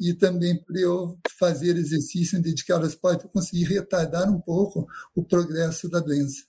e 0.00 0.12
também 0.14 0.56
por 0.56 0.76
eu 0.76 1.18
fazer 1.38 1.76
exercício 1.76 2.38
e 2.38 2.42
dedicar 2.42 2.76
ao 2.76 2.86
esporte, 2.86 3.24
eu 3.24 3.30
consegui 3.30 3.64
retardar 3.64 4.28
um 4.30 4.40
pouco 4.40 4.88
o 5.14 5.22
progresso 5.22 5.88
da 5.88 6.00
doença. 6.00 6.44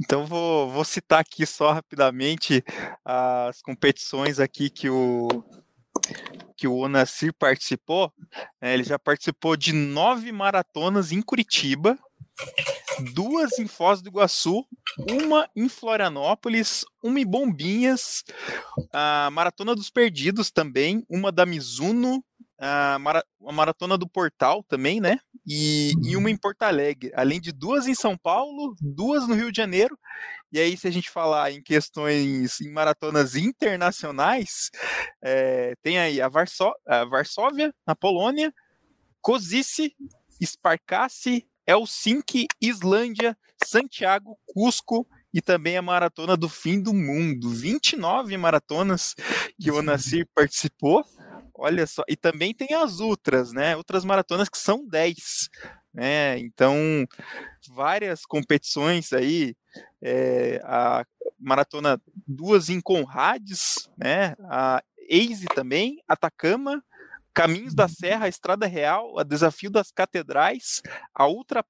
Então 0.00 0.26
vou, 0.26 0.70
vou 0.70 0.84
citar 0.84 1.20
aqui 1.20 1.44
só 1.46 1.72
rapidamente 1.72 2.64
as 3.04 3.60
competições 3.62 4.38
aqui 4.38 4.70
que 4.70 4.88
o 4.88 5.28
que 6.56 6.68
o 6.68 6.76
Onacir 6.76 7.32
participou. 7.32 8.12
É, 8.60 8.74
ele 8.74 8.84
já 8.84 8.98
participou 8.98 9.56
de 9.56 9.72
nove 9.72 10.30
maratonas 10.30 11.10
em 11.10 11.22
Curitiba, 11.22 11.98
duas 13.14 13.58
em 13.58 13.66
Foz 13.66 14.02
do 14.02 14.10
Iguaçu, 14.10 14.66
uma 15.10 15.48
em 15.56 15.70
Florianópolis, 15.70 16.84
uma 17.02 17.18
em 17.18 17.26
Bombinhas, 17.26 18.24
a 18.92 19.30
Maratona 19.32 19.74
dos 19.74 19.88
Perdidos 19.88 20.50
também, 20.50 21.02
uma 21.08 21.32
da 21.32 21.46
Mizuno, 21.46 22.22
a, 22.60 22.98
mara 22.98 23.24
a 23.46 23.52
Maratona 23.52 23.96
do 23.96 24.08
Portal 24.08 24.62
também, 24.62 25.00
né? 25.00 25.18
E, 25.46 25.92
e 26.04 26.14
uma 26.14 26.26
uhum. 26.26 26.28
em 26.28 26.36
Porto 26.36 26.62
Alegre, 26.62 27.10
além 27.14 27.40
de 27.40 27.50
duas 27.50 27.86
em 27.86 27.94
São 27.94 28.16
Paulo, 28.16 28.76
duas 28.80 29.26
no 29.26 29.34
Rio 29.34 29.50
de 29.50 29.56
Janeiro. 29.56 29.98
E 30.52 30.60
aí, 30.60 30.76
se 30.76 30.86
a 30.86 30.90
gente 30.90 31.08
falar 31.08 31.50
em 31.52 31.62
questões 31.62 32.60
em 32.60 32.70
maratonas 32.70 33.34
internacionais, 33.34 34.70
é, 35.22 35.74
tem 35.82 35.98
aí 35.98 36.20
a, 36.20 36.28
Varsó 36.28 36.74
a 36.86 37.04
Varsóvia, 37.04 37.74
na 37.86 37.96
Polônia, 37.96 38.52
Kozice, 39.22 39.94
Sparkasse, 40.44 41.46
Helsinki, 41.66 42.46
Islândia, 42.60 43.36
Santiago, 43.64 44.38
Cusco 44.46 45.06
e 45.32 45.40
também 45.40 45.76
a 45.76 45.82
maratona 45.82 46.36
do 46.36 46.48
fim 46.48 46.80
do 46.82 46.92
mundo. 46.92 47.50
29 47.50 48.36
maratonas 48.36 49.14
que 49.58 49.70
o 49.70 49.76
Onacir 49.76 50.26
participou. 50.34 51.04
Olha 51.62 51.86
só, 51.86 52.02
e 52.08 52.16
também 52.16 52.54
tem 52.54 52.74
as 52.74 53.00
outras, 53.00 53.52
né? 53.52 53.76
Outras 53.76 54.02
maratonas 54.02 54.48
que 54.48 54.56
são 54.56 54.86
10, 54.88 55.50
né? 55.92 56.38
Então, 56.38 57.06
várias 57.68 58.24
competições 58.24 59.12
aí, 59.12 59.54
é, 60.00 60.58
a 60.64 61.04
maratona 61.38 62.00
duas 62.26 62.70
em 62.70 62.80
Conrads, 62.80 63.90
né? 63.98 64.34
A 64.48 64.82
Eise 65.06 65.44
também, 65.54 66.02
Atacama, 66.08 66.82
Caminhos 67.34 67.74
da 67.74 67.88
Serra, 67.88 68.26
Estrada 68.26 68.66
Real, 68.66 69.18
a 69.18 69.22
Desafio 69.22 69.70
das 69.70 69.90
Catedrais, 69.90 70.80
a 71.14 71.26
Ultra 71.26 71.62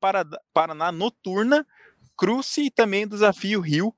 Paraná 0.52 0.92
Noturna, 0.92 1.66
Cruze 2.16 2.66
e 2.66 2.70
também 2.70 3.06
o 3.06 3.08
Desafio 3.08 3.60
Rio, 3.60 3.92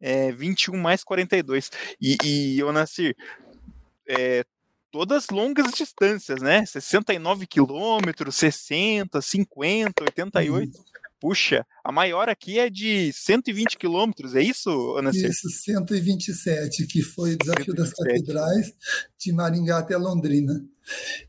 é, 0.00 0.30
21 0.30 0.76
mais 0.76 1.02
42. 1.02 1.68
E, 2.00 2.16
e 2.22 2.62
Onacir, 2.62 3.16
é, 4.06 4.44
todas 4.92 5.28
longas 5.30 5.72
distâncias, 5.72 6.40
né? 6.40 6.64
69 6.66 7.46
quilômetros, 7.46 8.36
60, 8.36 9.20
50, 9.20 10.04
88. 10.04 10.76
Uhum. 10.76 10.84
Puxa, 11.18 11.64
a 11.84 11.92
maior 11.92 12.28
aqui 12.28 12.58
é 12.58 12.68
de 12.68 13.12
120 13.12 13.78
quilômetros, 13.78 14.34
é 14.34 14.42
isso, 14.42 14.96
Ana 14.96 15.10
Isso, 15.10 15.48
127, 15.48 16.84
que 16.88 17.00
foi 17.00 17.34
o 17.34 17.38
desafio 17.38 17.76
127. 17.76 17.76
das 17.76 17.92
catedrais 17.92 18.72
de 19.20 19.32
Maringá 19.32 19.78
até 19.78 19.96
Londrina. 19.96 20.64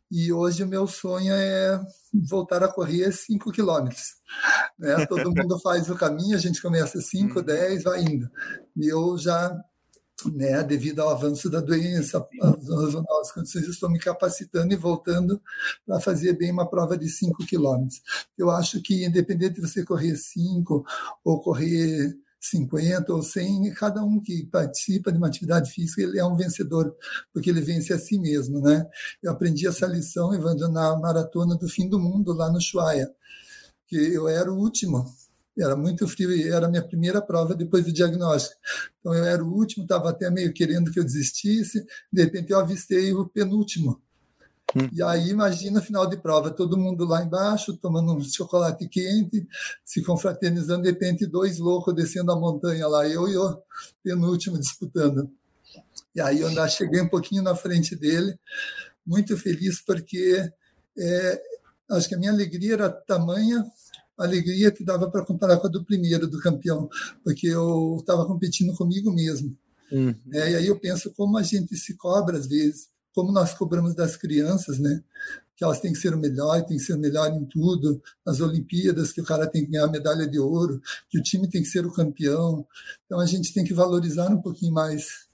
E 0.10 0.34
hoje 0.34 0.64
o 0.64 0.68
meu 0.68 0.88
sonho 0.88 1.32
é 1.32 1.80
voltar 2.28 2.64
a 2.64 2.68
correr 2.68 3.12
5 3.12 3.52
quilômetros. 3.52 4.16
Né? 4.80 5.06
Todo 5.06 5.30
mundo 5.32 5.60
faz 5.60 5.88
o 5.88 5.96
caminho, 5.96 6.36
a 6.36 6.40
gente 6.40 6.60
começa 6.60 7.00
5, 7.00 7.44
10, 7.44 7.80
hum. 7.80 7.84
vai 7.84 8.02
indo. 8.02 8.28
E 8.76 8.92
eu 8.92 9.16
já 9.16 9.56
né, 10.34 10.64
devido 10.64 11.02
ao 11.02 11.10
avanço 11.10 11.50
da 11.50 11.60
doença, 11.60 12.26
as 12.42 12.68
novas 12.68 13.32
condições, 13.32 13.68
estou 13.68 13.90
me 13.90 14.00
capacitando 14.00 14.74
e 14.74 14.78
voltando 14.78 15.42
para 15.86 16.00
fazer 16.00 16.34
bem 16.34 16.52
uma 16.52 16.70
prova 16.70 16.98
de 16.98 17.10
5 17.10 17.46
quilômetros. 17.46 18.02
Eu 18.38 18.50
acho 18.50 18.82
que, 18.82 19.06
independente 19.06 19.56
de 19.56 19.62
você 19.62 19.84
correr 19.84 20.16
5 20.16 20.86
ou 21.24 21.42
correr 21.42 22.16
50 22.40 23.14
ou 23.14 23.24
100, 23.24 23.74
cada 23.74 24.04
um 24.04 24.20
que 24.20 24.46
participa 24.48 25.12
de 25.12 25.18
uma 25.18 25.28
atividade 25.28 25.72
física, 25.72 26.02
ele 26.02 26.20
é 26.20 26.26
um 26.26 26.36
vencedor, 26.36 26.94
porque 27.32 27.50
ele 27.50 27.62
vence 27.62 27.94
a 27.94 28.00
si 28.00 28.20
mesmo, 28.20 28.60
né? 28.60 28.86
Eu 29.22 29.32
aprendi 29.32 29.66
essa 29.66 29.88
lição, 29.88 30.34
Evandro, 30.34 30.68
na 30.68 30.98
maratona 30.98 31.56
do 31.56 31.70
fim 31.70 31.88
do 31.88 32.00
mundo, 32.00 32.34
lá 32.34 32.52
no 32.52 32.60
Chuaia, 32.60 33.10
que 33.88 33.96
eu 33.96 34.28
era 34.28 34.52
o 34.52 34.58
último, 34.58 35.06
era 35.62 35.76
muito 35.76 36.08
frio 36.08 36.32
e 36.32 36.50
era 36.50 36.66
a 36.66 36.70
minha 36.70 36.82
primeira 36.82 37.22
prova 37.22 37.54
depois 37.54 37.86
do 37.86 37.94
diagnóstico. 37.94 38.60
Então 39.00 39.14
eu 39.14 39.24
era 39.24 39.44
o 39.44 39.54
último, 39.54 39.84
estava 39.84 40.10
até 40.10 40.30
meio 40.30 40.54
querendo 40.54 40.92
que 40.92 41.00
eu 41.00 41.04
desistisse, 41.04 41.86
de 42.12 42.24
repente 42.24 42.52
eu 42.52 42.60
avistei 42.60 43.14
o 43.14 43.28
penúltimo. 43.28 44.02
Hum. 44.76 44.90
E 44.92 45.04
aí 45.04 45.30
imagina 45.30 45.82
final 45.82 46.08
de 46.08 46.18
prova, 46.18 46.50
todo 46.50 46.78
mundo 46.78 47.06
lá 47.06 47.24
embaixo 47.24 47.78
tomando 47.78 48.14
um 48.14 48.24
chocolate 48.24 48.88
quente, 48.88 49.48
se 49.86 50.02
confraternizando, 50.02 50.84
de 50.84 50.90
repente 50.90 51.28
dois 51.28 51.60
loucos 51.60 51.94
descendo 51.94 52.32
a 52.32 52.40
montanha 52.40 52.88
lá, 52.88 53.08
eu 53.08 53.28
e 53.28 53.38
o 53.38 53.62
penúltimo 54.04 54.58
disputando. 54.60 55.30
E 56.16 56.22
aí 56.22 56.42
eu 56.42 56.48
ainda 56.48 56.68
cheguei 56.68 57.02
um 57.02 57.10
pouquinho 57.10 57.44
na 57.44 57.56
frente 57.56 57.96
dele, 57.96 58.38
muito 59.06 59.38
feliz 59.38 59.82
porque 59.82 60.52
é, 60.98 61.42
acho 61.92 62.08
que 62.08 62.16
a 62.16 62.18
minha 62.18 62.32
alegria 62.32 62.74
era 62.74 62.90
tamanha 62.90 63.64
alegria 64.18 64.72
que 64.72 64.84
dava 64.84 65.10
para 65.10 65.26
comparar 65.26 65.58
com 65.58 65.68
a 65.68 65.70
do 65.70 65.84
primeiro, 65.84 66.28
do 66.28 66.40
campeão, 66.40 66.90
porque 67.24 67.48
eu 67.48 67.98
estava 68.00 68.26
competindo 68.26 68.76
comigo 68.76 69.12
mesmo. 69.12 69.56
Uhum. 69.92 70.16
É, 70.32 70.52
e 70.52 70.56
aí 70.56 70.68
eu 70.68 70.80
penso 70.80 71.12
como 71.12 71.38
a 71.38 71.44
gente 71.44 71.76
se 71.76 71.96
cobra 71.96 72.38
às 72.38 72.48
vezes, 72.48 72.88
como 73.14 73.32
nós 73.32 73.54
cobramos 73.54 73.94
das 73.94 74.16
crianças, 74.16 74.80
né? 74.80 75.04
Que 75.56 75.64
elas 75.64 75.80
têm 75.80 75.94
que 75.94 76.00
ser 76.00 76.16
o 76.16 76.18
melhor, 76.18 76.64
têm 76.66 76.78
que 76.78 76.84
ser 76.84 76.94
o 76.94 77.00
melhor 77.00 77.32
em 77.32 77.46
tudo, 77.46 78.02
nas 78.26 78.40
Olimpíadas, 78.40 79.12
que 79.12 79.22
o 79.22 79.26
cara 79.26 79.46
tem 79.46 79.64
que 79.64 79.72
ganhar 79.72 79.86
a 79.86 79.92
medalha 79.92 80.28
de 80.28 80.40
ouro, 80.40 80.82
que 81.10 81.20
o 81.20 81.22
time 81.22 81.48
tem 81.48 81.62
que 81.62 81.68
ser 81.68 81.86
o 81.86 81.94
campeão. 81.94 82.66
Então 83.06 83.20
a 83.20 83.26
gente 83.26 83.54
tem 83.54 83.64
que 83.64 83.74
valorizar 83.74 84.30
um 84.30 84.42
pouquinho 84.42 84.74
mais 84.74 85.28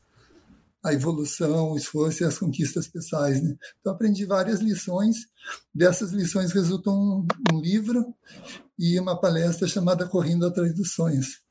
a 0.83 0.93
evolução, 0.93 1.71
o 1.71 1.77
esforço 1.77 2.23
e 2.23 2.25
as 2.25 2.37
conquistas 2.37 2.87
pessoais. 2.87 3.41
Né? 3.41 3.55
Então, 3.79 3.93
aprendi 3.93 4.25
várias 4.25 4.59
lições. 4.61 5.17
Dessas 5.73 6.11
lições 6.11 6.51
resultam 6.51 6.93
um, 6.93 7.27
um 7.53 7.59
livro 7.59 8.13
e 8.77 8.99
uma 8.99 9.19
palestra 9.19 9.67
chamada 9.67 10.07
Correndo 10.07 10.45
Atrás 10.45 10.73
dos 10.73 10.93
Sonhos. 10.93 11.41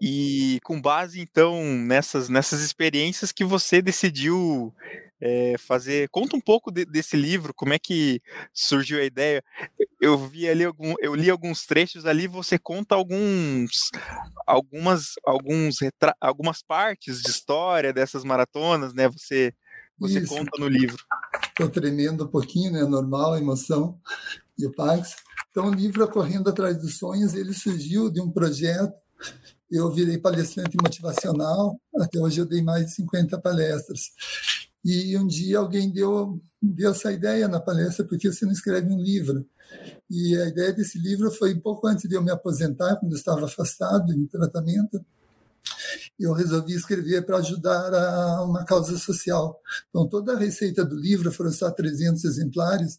E 0.00 0.58
com 0.64 0.80
base, 0.80 1.20
então, 1.20 1.62
nessas, 1.62 2.28
nessas 2.28 2.60
experiências 2.60 3.30
que 3.30 3.44
você 3.44 3.80
decidiu 3.80 4.74
é, 5.24 5.54
fazer. 5.56 6.08
Conta 6.08 6.36
um 6.36 6.40
pouco 6.40 6.72
de, 6.72 6.84
desse 6.84 7.16
livro, 7.16 7.54
como 7.54 7.72
é 7.72 7.78
que 7.78 8.20
surgiu 8.52 8.98
a 8.98 9.04
ideia. 9.04 9.42
Eu 10.00 10.18
vi 10.18 10.48
ali 10.48 10.64
algum, 10.64 10.94
eu 10.98 11.14
li 11.14 11.30
alguns 11.30 11.64
trechos 11.64 12.04
ali, 12.04 12.26
você 12.26 12.58
conta 12.58 12.96
alguns, 12.96 13.90
algumas, 14.44 15.12
alguns 15.24 15.76
algumas 16.20 16.60
partes 16.60 17.22
de 17.22 17.30
história 17.30 17.92
dessas 17.92 18.24
maratonas, 18.24 18.92
né? 18.92 19.08
Você, 19.08 19.54
você 19.96 20.18
Isso. 20.18 20.34
conta 20.34 20.50
no 20.58 20.66
livro. 20.66 21.04
Estou 21.46 21.68
tremendo 21.68 22.24
um 22.24 22.28
pouquinho, 22.28 22.72
né? 22.72 22.82
Normal, 22.82 23.38
emoção 23.38 24.00
e 24.58 24.66
o 24.66 24.72
Pax. 24.72 25.14
Então, 25.52 25.68
o 25.68 25.74
livro 25.74 26.08
Correndo 26.08 26.50
Atrás 26.50 26.76
dos 26.78 26.98
Sonhos, 26.98 27.34
ele 27.34 27.54
surgiu 27.54 28.10
de 28.10 28.20
um 28.20 28.28
projeto 28.28 29.00
eu 29.70 29.90
virei 29.90 30.18
palestrante 30.18 30.76
motivacional, 30.82 31.80
até 31.98 32.18
hoje 32.18 32.38
eu 32.38 32.44
dei 32.44 32.60
mais 32.60 32.86
de 32.86 32.92
50 32.92 33.40
palestras. 33.40 34.10
E 34.84 35.16
um 35.16 35.26
dia 35.26 35.58
alguém 35.58 35.90
deu, 35.90 36.40
deu 36.60 36.90
essa 36.90 37.12
ideia 37.12 37.46
na 37.46 37.60
palestra, 37.60 38.04
porque 38.04 38.32
você 38.32 38.44
não 38.44 38.52
escreve 38.52 38.92
um 38.92 39.00
livro? 39.00 39.46
E 40.10 40.36
a 40.36 40.48
ideia 40.48 40.72
desse 40.72 40.98
livro 40.98 41.30
foi 41.30 41.54
um 41.54 41.60
pouco 41.60 41.86
antes 41.86 42.08
de 42.08 42.14
eu 42.14 42.22
me 42.22 42.30
aposentar, 42.30 42.96
quando 42.96 43.12
eu 43.12 43.18
estava 43.18 43.44
afastado 43.46 44.12
em 44.12 44.26
tratamento. 44.26 45.04
Eu 46.18 46.32
resolvi 46.32 46.74
escrever 46.74 47.24
para 47.24 47.38
ajudar 47.38 47.94
a 47.94 48.44
uma 48.44 48.64
causa 48.64 48.96
social. 48.98 49.60
Então, 49.88 50.08
toda 50.08 50.34
a 50.34 50.38
receita 50.38 50.84
do 50.84 50.96
livro 50.96 51.30
foram 51.32 51.52
só 51.52 51.70
300 51.70 52.24
exemplares, 52.24 52.98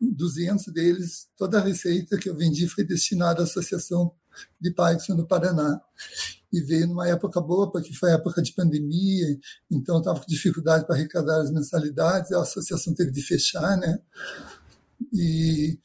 200 0.00 0.66
deles, 0.72 1.28
toda 1.36 1.58
a 1.58 1.62
receita 1.62 2.18
que 2.18 2.28
eu 2.28 2.36
vendi 2.36 2.68
foi 2.68 2.84
destinada 2.84 3.40
à 3.40 3.44
Associação 3.44 4.12
de 4.60 4.72
Parkinson 4.72 5.14
no 5.14 5.26
Paraná. 5.26 5.80
E 6.52 6.60
veio 6.60 6.88
numa 6.88 7.08
época 7.08 7.40
boa, 7.40 7.70
porque 7.70 7.94
foi 7.94 8.10
época 8.10 8.42
de 8.42 8.52
pandemia, 8.52 9.38
então 9.70 9.98
estava 9.98 10.18
com 10.18 10.26
dificuldade 10.26 10.84
para 10.86 10.96
arrecadar 10.96 11.40
as 11.40 11.50
mensalidades, 11.50 12.32
a 12.32 12.42
associação 12.42 12.92
teve 12.92 13.10
de 13.10 13.22
fechar, 13.22 13.76
né? 13.76 14.00
E 15.12 15.78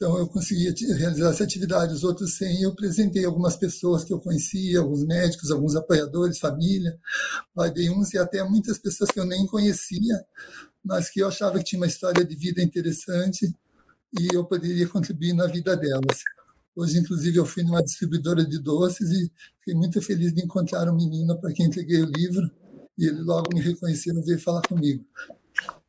então 0.00 0.16
eu 0.16 0.26
consegui 0.26 0.72
realizar 0.94 1.28
essa 1.28 1.44
atividade, 1.44 1.92
os 1.92 2.04
outros 2.04 2.38
100 2.38 2.62
eu 2.62 2.70
apresentei 2.70 3.22
algumas 3.22 3.54
pessoas 3.54 4.02
que 4.02 4.10
eu 4.14 4.18
conhecia, 4.18 4.78
alguns 4.78 5.04
médicos, 5.04 5.50
alguns 5.50 5.76
apoiadores, 5.76 6.38
família, 6.38 6.98
dei 7.74 7.90
uns 7.90 8.14
e 8.14 8.18
até 8.18 8.42
muitas 8.42 8.78
pessoas 8.78 9.10
que 9.10 9.20
eu 9.20 9.26
nem 9.26 9.46
conhecia, 9.46 10.24
mas 10.82 11.10
que 11.10 11.20
eu 11.20 11.28
achava 11.28 11.58
que 11.58 11.64
tinha 11.64 11.80
uma 11.80 11.86
história 11.86 12.24
de 12.24 12.34
vida 12.34 12.62
interessante 12.62 13.54
e 14.18 14.34
eu 14.34 14.42
poderia 14.46 14.88
contribuir 14.88 15.34
na 15.34 15.46
vida 15.46 15.76
delas. 15.76 16.22
Hoje, 16.80 16.98
inclusive, 16.98 17.36
eu 17.36 17.44
fui 17.44 17.62
numa 17.62 17.82
distribuidora 17.82 18.42
de 18.42 18.58
doces 18.58 19.10
e 19.10 19.30
fiquei 19.58 19.74
muito 19.74 20.00
feliz 20.00 20.32
de 20.32 20.42
encontrar 20.42 20.90
um 20.90 20.96
menino 20.96 21.38
para 21.38 21.52
quem 21.52 21.66
entreguei 21.66 22.00
o 22.00 22.06
livro 22.06 22.50
e 22.96 23.04
ele 23.04 23.20
logo 23.20 23.54
me 23.54 23.60
reconheceu 23.60 24.14
e 24.16 24.22
veio 24.22 24.40
falar 24.40 24.62
comigo. 24.62 25.04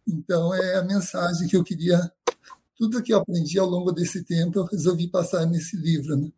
Então, 0.05 0.53
é 0.53 0.75
a 0.75 0.83
mensagem 0.83 1.47
que 1.47 1.55
eu 1.55 1.63
queria. 1.63 1.97
Tudo 2.75 3.01
que 3.01 3.13
eu 3.13 3.19
aprendi 3.19 3.57
ao 3.57 3.67
longo 3.67 3.93
desse 3.93 4.21
tempo, 4.25 4.59
eu 4.59 4.65
resolvi 4.65 5.07
passar 5.07 5.45
nesse 5.45 5.77
livro, 5.77 6.17
né? 6.17 6.29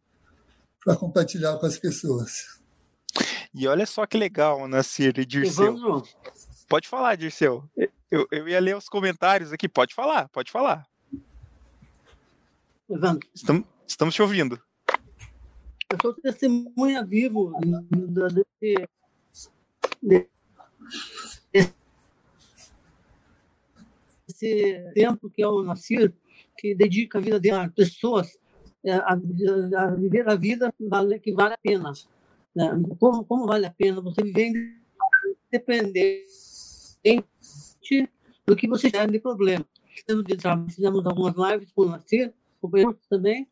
para 0.86 0.96
compartilhar 0.96 1.58
com 1.58 1.66
as 1.66 1.80
pessoas. 1.80 2.60
E 3.56 3.68
olha 3.68 3.88
só 3.88 4.06
que 4.06 4.18
legal, 4.20 4.68
Nassir 4.68 5.18
e 5.18 5.26
Dirceu. 5.26 6.04
Pode 6.70 6.88
falar, 6.88 7.16
Dirceu. 7.16 7.68
Eu, 8.12 8.28
eu 8.32 8.48
ia 8.48 8.60
ler 8.60 8.78
os 8.78 8.88
comentários 8.88 9.52
aqui. 9.52 9.68
Pode 9.68 9.96
falar, 9.96 10.30
pode 10.30 10.52
falar. 10.52 10.86
Evandro. 12.88 13.28
Estamos, 13.34 13.66
Estamos 13.94 14.16
te 14.16 14.24
ouvindo. 14.24 14.60
Eu 15.88 15.98
sou 16.02 16.16
testemunha 16.16 17.06
vivo 17.06 17.54
desse, 18.34 18.90
desse 24.28 24.92
tempo 24.96 25.30
que 25.30 25.46
eu 25.46 25.62
nasci, 25.64 26.12
que 26.58 26.74
dedica 26.74 27.20
a 27.20 27.22
vida 27.22 27.40
de 27.40 27.52
pessoas 27.76 28.36
é, 28.84 28.94
a, 28.94 29.12
a, 29.12 29.92
viver 29.92 30.28
a 30.28 30.34
vida 30.36 30.74
que 31.22 31.32
vale 31.32 31.54
a 31.54 31.58
pena. 31.60 31.94
Né? 32.56 32.72
Como, 32.98 33.24
como 33.24 33.46
vale 33.46 33.68
a 33.68 33.72
pena 33.72 34.02
você 34.02 34.24
viver 34.24 34.76
independente 35.54 36.26
do 38.44 38.56
que 38.56 38.68
você 38.68 38.90
tem 38.90 39.06
de 39.06 39.20
problema. 39.20 39.64
Fizemos 40.68 41.06
algumas 41.06 41.36
lives 41.38 41.72
com 41.74 41.84
o 41.84 41.90
Nasir, 41.90 42.34
companheiros 42.60 42.98
também, 43.08 43.48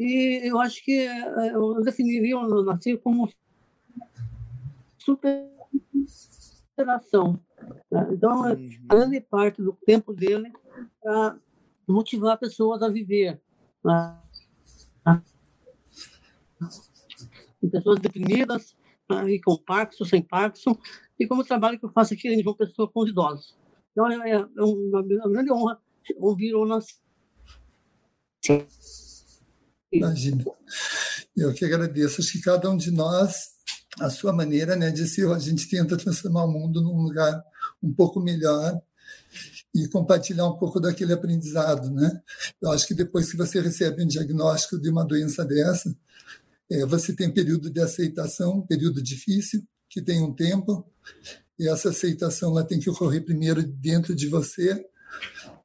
e 0.00 0.48
eu 0.48 0.58
acho 0.58 0.82
que 0.82 0.92
eh, 0.92 1.52
eu 1.52 1.82
definiria 1.82 2.38
o 2.38 2.64
Nasir 2.64 2.98
como 3.00 3.30
superação. 4.98 7.38
Né? 7.90 8.08
Então, 8.10 8.44
a 8.44 8.52
uhum. 8.52 8.70
grande 8.88 9.20
parte 9.20 9.60
do 9.60 9.74
tempo 9.84 10.14
dele 10.14 10.50
para 11.02 11.36
motivar 11.86 12.38
pessoas 12.38 12.82
a 12.82 12.88
viver. 12.88 13.38
Né? 13.84 14.18
Pessoas 17.70 18.00
deprimidas, 18.00 18.74
né? 19.10 19.32
e 19.32 19.38
com 19.38 19.58
Parkinson, 19.58 20.06
sem 20.06 20.22
Parkinson, 20.22 20.78
e 21.18 21.26
como 21.26 21.42
o 21.42 21.44
trabalho 21.44 21.78
que 21.78 21.84
eu 21.84 21.92
faço 21.92 22.14
aqui 22.14 22.26
em 22.26 22.42
João 22.42 22.56
Pessoa 22.56 22.90
com 22.90 23.00
os 23.00 23.10
idosos. 23.10 23.54
Então, 23.92 24.10
é, 24.10 24.30
é 24.30 24.62
uma, 24.62 25.02
uma 25.02 25.02
grande 25.02 25.52
honra 25.52 25.78
ouvir 26.16 26.54
o 26.54 26.64
Nasir. 26.64 26.96
Imagina. 29.92 30.44
Eu 31.36 31.52
que 31.52 31.64
agradeço. 31.64 32.20
Acho 32.20 32.32
que 32.32 32.40
cada 32.40 32.70
um 32.70 32.76
de 32.76 32.90
nós, 32.90 33.50
a 34.00 34.10
sua 34.10 34.32
maneira, 34.32 34.76
né, 34.76 34.90
de 34.90 35.06
ser, 35.06 35.28
a 35.28 35.38
gente 35.38 35.68
tenta 35.68 35.96
transformar 35.96 36.44
o 36.44 36.52
mundo 36.52 36.80
num 36.82 37.00
lugar 37.02 37.42
um 37.82 37.92
pouco 37.92 38.20
melhor 38.20 38.80
e 39.74 39.88
compartilhar 39.88 40.46
um 40.46 40.56
pouco 40.56 40.80
daquele 40.80 41.12
aprendizado, 41.12 41.90
né? 41.90 42.20
Eu 42.60 42.70
acho 42.72 42.86
que 42.86 42.94
depois 42.94 43.30
que 43.30 43.36
você 43.36 43.60
recebe 43.60 44.02
um 44.02 44.06
diagnóstico 44.06 44.78
de 44.78 44.90
uma 44.90 45.04
doença 45.04 45.44
dessa, 45.44 45.94
é, 46.70 46.84
você 46.86 47.12
tem 47.14 47.30
período 47.30 47.70
de 47.70 47.80
aceitação, 47.80 48.62
período 48.62 49.02
difícil, 49.02 49.64
que 49.88 50.02
tem 50.02 50.22
um 50.22 50.32
tempo, 50.32 50.84
e 51.58 51.68
essa 51.68 51.90
aceitação 51.90 52.50
ela 52.50 52.64
tem 52.64 52.80
que 52.80 52.90
ocorrer 52.90 53.24
primeiro 53.24 53.62
dentro 53.62 54.14
de 54.14 54.28
você, 54.28 54.84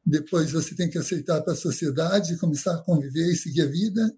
depois 0.05 0.51
você 0.51 0.75
tem 0.75 0.89
que 0.89 0.97
aceitar 0.97 1.41
para 1.41 1.53
a 1.53 1.57
sociedade, 1.57 2.37
começar 2.37 2.75
a 2.75 2.81
conviver 2.83 3.31
e 3.31 3.35
seguir 3.35 3.63
a 3.63 3.65
vida. 3.65 4.13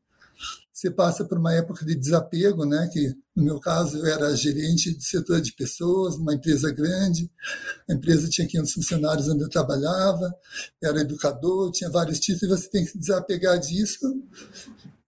Você 0.73 0.91
passa 0.91 1.26
por 1.26 1.39
uma 1.39 1.54
época 1.54 1.84
de 1.84 1.95
desapego, 1.95 2.63
né? 2.65 2.88
Que 2.93 3.15
no 3.36 3.43
meu 3.43 3.60
caso 3.60 3.97
eu 3.97 4.06
era 4.06 4.36
gerente 4.36 4.93
de 4.95 5.04
setor 5.04 5.41
de 5.41 5.54
pessoas, 5.54 6.15
uma 6.15 6.36
empresa 6.36 6.71
grande. 6.71 7.32
A 7.89 7.93
empresa 7.93 8.30
tinha 8.30 8.47
500 8.47 8.73
funcionários 8.73 9.28
onde 9.28 9.43
eu 9.43 9.50
trabalhava, 9.50 10.32
era 10.84 11.02
educador, 11.02 11.71
tinha 11.71 11.89
vários 11.89 12.19
títulos. 12.19 12.60
Você 12.60 12.69
tem 12.69 12.86
que 12.86 12.97
desapegar 12.97 13.58
disso 13.60 14.21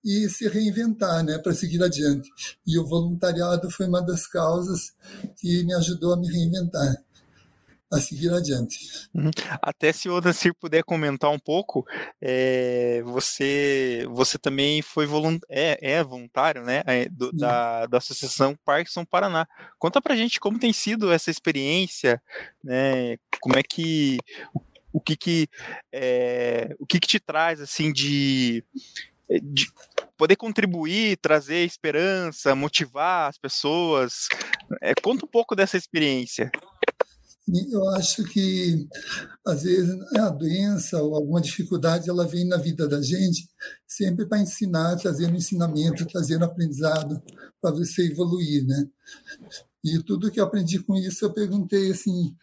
e 0.04 0.28
se 0.30 0.48
reinventar, 0.48 1.24
né, 1.24 1.38
para 1.38 1.54
seguir 1.54 1.84
adiante. 1.84 2.30
E 2.66 2.80
o 2.80 2.88
voluntariado 2.88 3.70
foi 3.70 3.86
uma 3.86 4.02
das 4.02 4.26
causas 4.26 4.94
que 5.36 5.64
me 5.66 5.74
ajudou 5.76 6.14
a 6.14 6.18
me 6.18 6.32
reinventar 6.32 6.96
a 7.92 8.00
seguir 8.00 8.32
adiante. 8.32 8.78
Uhum. 9.14 9.32
Até 9.62 9.92
se 9.92 10.10
o 10.10 10.22
Dancir 10.22 10.54
puder 10.54 10.84
comentar 10.84 11.32
um 11.32 11.40
pouco, 11.40 11.86
é, 12.22 13.02
você 13.04 14.06
você 14.10 14.38
também 14.38 14.82
foi 14.82 15.06
volunt, 15.06 15.42
é, 15.50 15.78
é 15.82 16.04
voluntário, 16.04 16.64
né, 16.64 16.84
é, 16.86 17.10
do, 17.10 17.32
da, 17.32 17.86
da 17.88 17.98
Associação 17.98 18.56
Parkinson 18.64 19.04
Paraná. 19.06 19.48
Conta 19.80 20.02
pra 20.02 20.16
gente 20.16 20.40
como 20.40 20.60
tem 20.60 20.72
sido 20.72 21.12
essa 21.12 21.32
experiência, 21.32 22.22
né, 22.64 23.18
como 23.42 23.58
é 23.58 23.64
que 23.64 24.18
o 24.94 25.02
que 25.02 25.16
que 25.16 25.48
é, 25.92 26.76
o 26.80 26.86
que 26.86 27.00
que 27.00 27.08
te 27.08 27.20
traz 27.20 27.60
assim 27.60 27.92
de 27.92 28.64
de 29.44 29.72
poder 30.18 30.36
contribuir, 30.36 31.18
trazer 31.18 31.64
esperança, 31.64 32.56
motivar 32.56 33.30
as 33.30 33.38
pessoas. 33.38 34.28
É, 34.82 34.94
conta 34.96 35.26
um 35.26 35.30
pouco 35.30 35.56
dessa 35.56 35.78
experiência. 35.78 36.52
Eu 37.72 37.90
acho 37.90 38.24
que, 38.26 38.88
às 39.46 39.64
vezes, 39.64 40.00
a 40.18 40.30
doença 40.30 41.02
ou 41.02 41.16
alguma 41.16 41.42
dificuldade, 41.42 42.10
ela 42.10 42.28
vem 42.28 42.48
na 42.48 42.58
vida 42.58 42.88
da 42.88 43.02
gente 43.02 43.50
sempre 43.88 44.26
para 44.26 44.40
ensinar, 44.40 44.96
trazer 44.98 45.28
um 45.28 45.36
ensinamento, 45.36 46.06
trazer 46.06 46.38
um 46.38 46.46
aprendizado 46.46 47.22
para 47.62 47.72
você 47.72 48.04
evoluir, 48.12 48.66
né? 48.66 48.88
E 49.84 50.02
tudo 50.04 50.30
que 50.32 50.40
eu 50.40 50.44
aprendi 50.44 50.80
com 50.80 50.96
isso, 50.96 51.26
eu 51.26 51.34
perguntei 51.34 51.92
assim, 51.92 52.36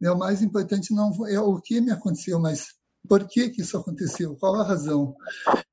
né, 0.00 0.10
o 0.10 0.18
mais 0.18 0.42
importante 0.42 0.92
não 0.92 1.26
é 1.26 1.40
o 1.40 1.60
que 1.60 1.80
me 1.80 1.90
aconteceu, 1.90 2.38
mas 2.40 2.74
por 3.08 3.26
que 3.26 3.48
que 3.48 3.62
isso 3.62 3.76
aconteceu? 3.76 4.36
Qual 4.36 4.56
a 4.56 4.64
razão? 4.64 5.14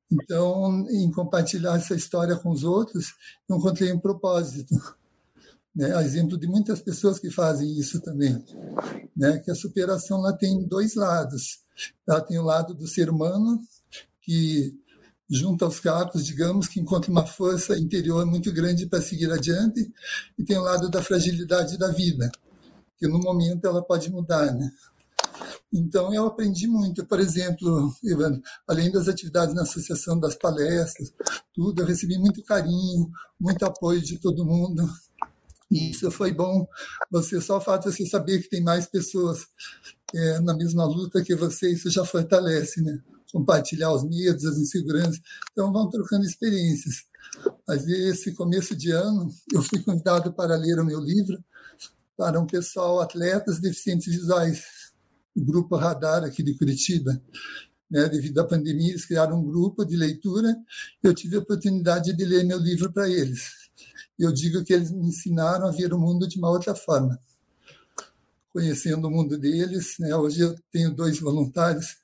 Então, 0.09 0.87
em 0.89 1.11
compartilhar 1.11 1.75
essa 1.75 1.95
história 1.95 2.35
com 2.37 2.51
os 2.51 2.63
outros, 2.63 3.13
eu 3.49 3.57
encontrei 3.57 3.91
um 3.91 3.99
propósito 3.99 4.75
né? 5.77 5.95
A 5.95 6.01
exemplo 6.01 6.39
de 6.39 6.47
muitas 6.47 6.81
pessoas 6.81 7.19
que 7.19 7.29
fazem 7.29 7.77
isso 7.77 8.01
também, 8.01 8.43
né? 9.15 9.37
Que 9.37 9.51
a 9.51 9.55
superação 9.55 10.17
ela 10.17 10.33
tem 10.33 10.63
dois 10.63 10.95
lados. 10.95 11.59
Ela 12.07 12.19
tem 12.19 12.39
o 12.39 12.43
lado 12.43 12.73
do 12.73 12.87
ser 12.87 13.11
humano 13.11 13.61
que 14.21 14.75
junta 15.29 15.65
aos 15.65 15.79
cacos, 15.79 16.25
digamos, 16.25 16.67
que 16.67 16.79
encontra 16.79 17.11
uma 17.11 17.25
força 17.25 17.77
interior 17.77 18.25
muito 18.25 18.51
grande 18.51 18.87
para 18.87 19.01
seguir 19.01 19.31
adiante, 19.31 19.91
e 20.37 20.43
tem 20.43 20.57
o 20.57 20.63
lado 20.63 20.89
da 20.89 21.03
fragilidade 21.03 21.77
da 21.77 21.89
vida, 21.89 22.31
que 22.97 23.07
no 23.07 23.19
momento 23.19 23.67
ela 23.67 23.83
pode 23.83 24.09
mudar, 24.09 24.53
né? 24.55 24.71
Então, 25.71 26.13
eu 26.13 26.25
aprendi 26.25 26.65
muito. 26.65 27.05
Por 27.05 27.19
exemplo, 27.19 27.93
Ivan, 28.03 28.41
além 28.67 28.89
das 28.89 29.07
atividades 29.07 29.53
na 29.53 29.63
associação, 29.63 30.19
das 30.19 30.35
palestras, 30.35 31.13
tudo, 31.53 31.81
eu 31.81 31.85
recebi 31.85 32.17
muito 32.17 32.41
carinho, 32.41 33.11
muito 33.39 33.63
apoio 33.65 34.01
de 34.01 34.17
todo 34.17 34.45
mundo. 34.45 34.89
Isso 35.69 36.09
foi 36.09 36.31
bom. 36.31 36.65
Você 37.11 37.41
só 37.41 37.57
o 37.57 37.61
fato 37.61 37.89
de 37.89 37.95
você 37.95 38.05
saber 38.05 38.41
que 38.41 38.49
tem 38.49 38.63
mais 38.63 38.87
pessoas 38.87 39.47
é, 40.15 40.39
na 40.39 40.53
mesma 40.55 40.85
luta 40.85 41.23
que 41.23 41.35
você, 41.35 41.71
isso 41.71 41.89
já 41.89 42.05
fortalece, 42.05 42.81
né? 42.81 43.01
Compartilhar 43.31 43.91
os 43.91 44.03
medos, 44.03 44.45
as 44.45 44.57
inseguranças. 44.57 45.19
Então, 45.51 45.71
vão 45.71 45.89
trocando 45.89 46.23
experiências. 46.23 47.05
Mas 47.67 47.85
esse 47.87 48.33
começo 48.33 48.75
de 48.75 48.91
ano, 48.91 49.29
eu 49.53 49.61
fui 49.61 49.79
convidado 49.83 50.31
para 50.31 50.55
ler 50.55 50.79
o 50.79 50.85
meu 50.85 50.99
livro 50.99 51.43
para 52.15 52.39
um 52.39 52.47
pessoal, 52.47 53.01
atletas 53.01 53.59
deficientes 53.59 54.07
visuais, 54.07 54.63
o 55.35 55.45
grupo 55.45 55.75
Radar 55.75 56.23
aqui 56.23 56.41
de 56.41 56.57
Curitiba. 56.57 57.21
Né, 57.89 58.09
devido 58.09 58.39
à 58.39 58.43
pandemia, 58.43 58.89
eles 58.89 59.05
criaram 59.05 59.39
um 59.39 59.43
grupo 59.43 59.85
de 59.85 59.95
leitura. 59.95 60.53
Eu 61.03 61.13
tive 61.13 61.35
a 61.35 61.39
oportunidade 61.39 62.13
de 62.13 62.25
ler 62.25 62.43
meu 62.43 62.57
livro 62.57 62.91
para 62.91 63.09
eles 63.09 63.66
eu 64.19 64.31
digo 64.31 64.63
que 64.63 64.73
eles 64.73 64.91
me 64.91 65.07
ensinaram 65.07 65.67
a 65.67 65.71
ver 65.71 65.93
o 65.93 65.99
mundo 65.99 66.27
de 66.27 66.37
uma 66.37 66.49
outra 66.49 66.73
forma, 66.73 67.19
conhecendo 68.51 69.07
o 69.07 69.11
mundo 69.11 69.37
deles. 69.37 69.95
Né? 69.99 70.15
Hoje 70.15 70.41
eu 70.41 70.55
tenho 70.71 70.93
dois 70.93 71.19
voluntários 71.19 71.97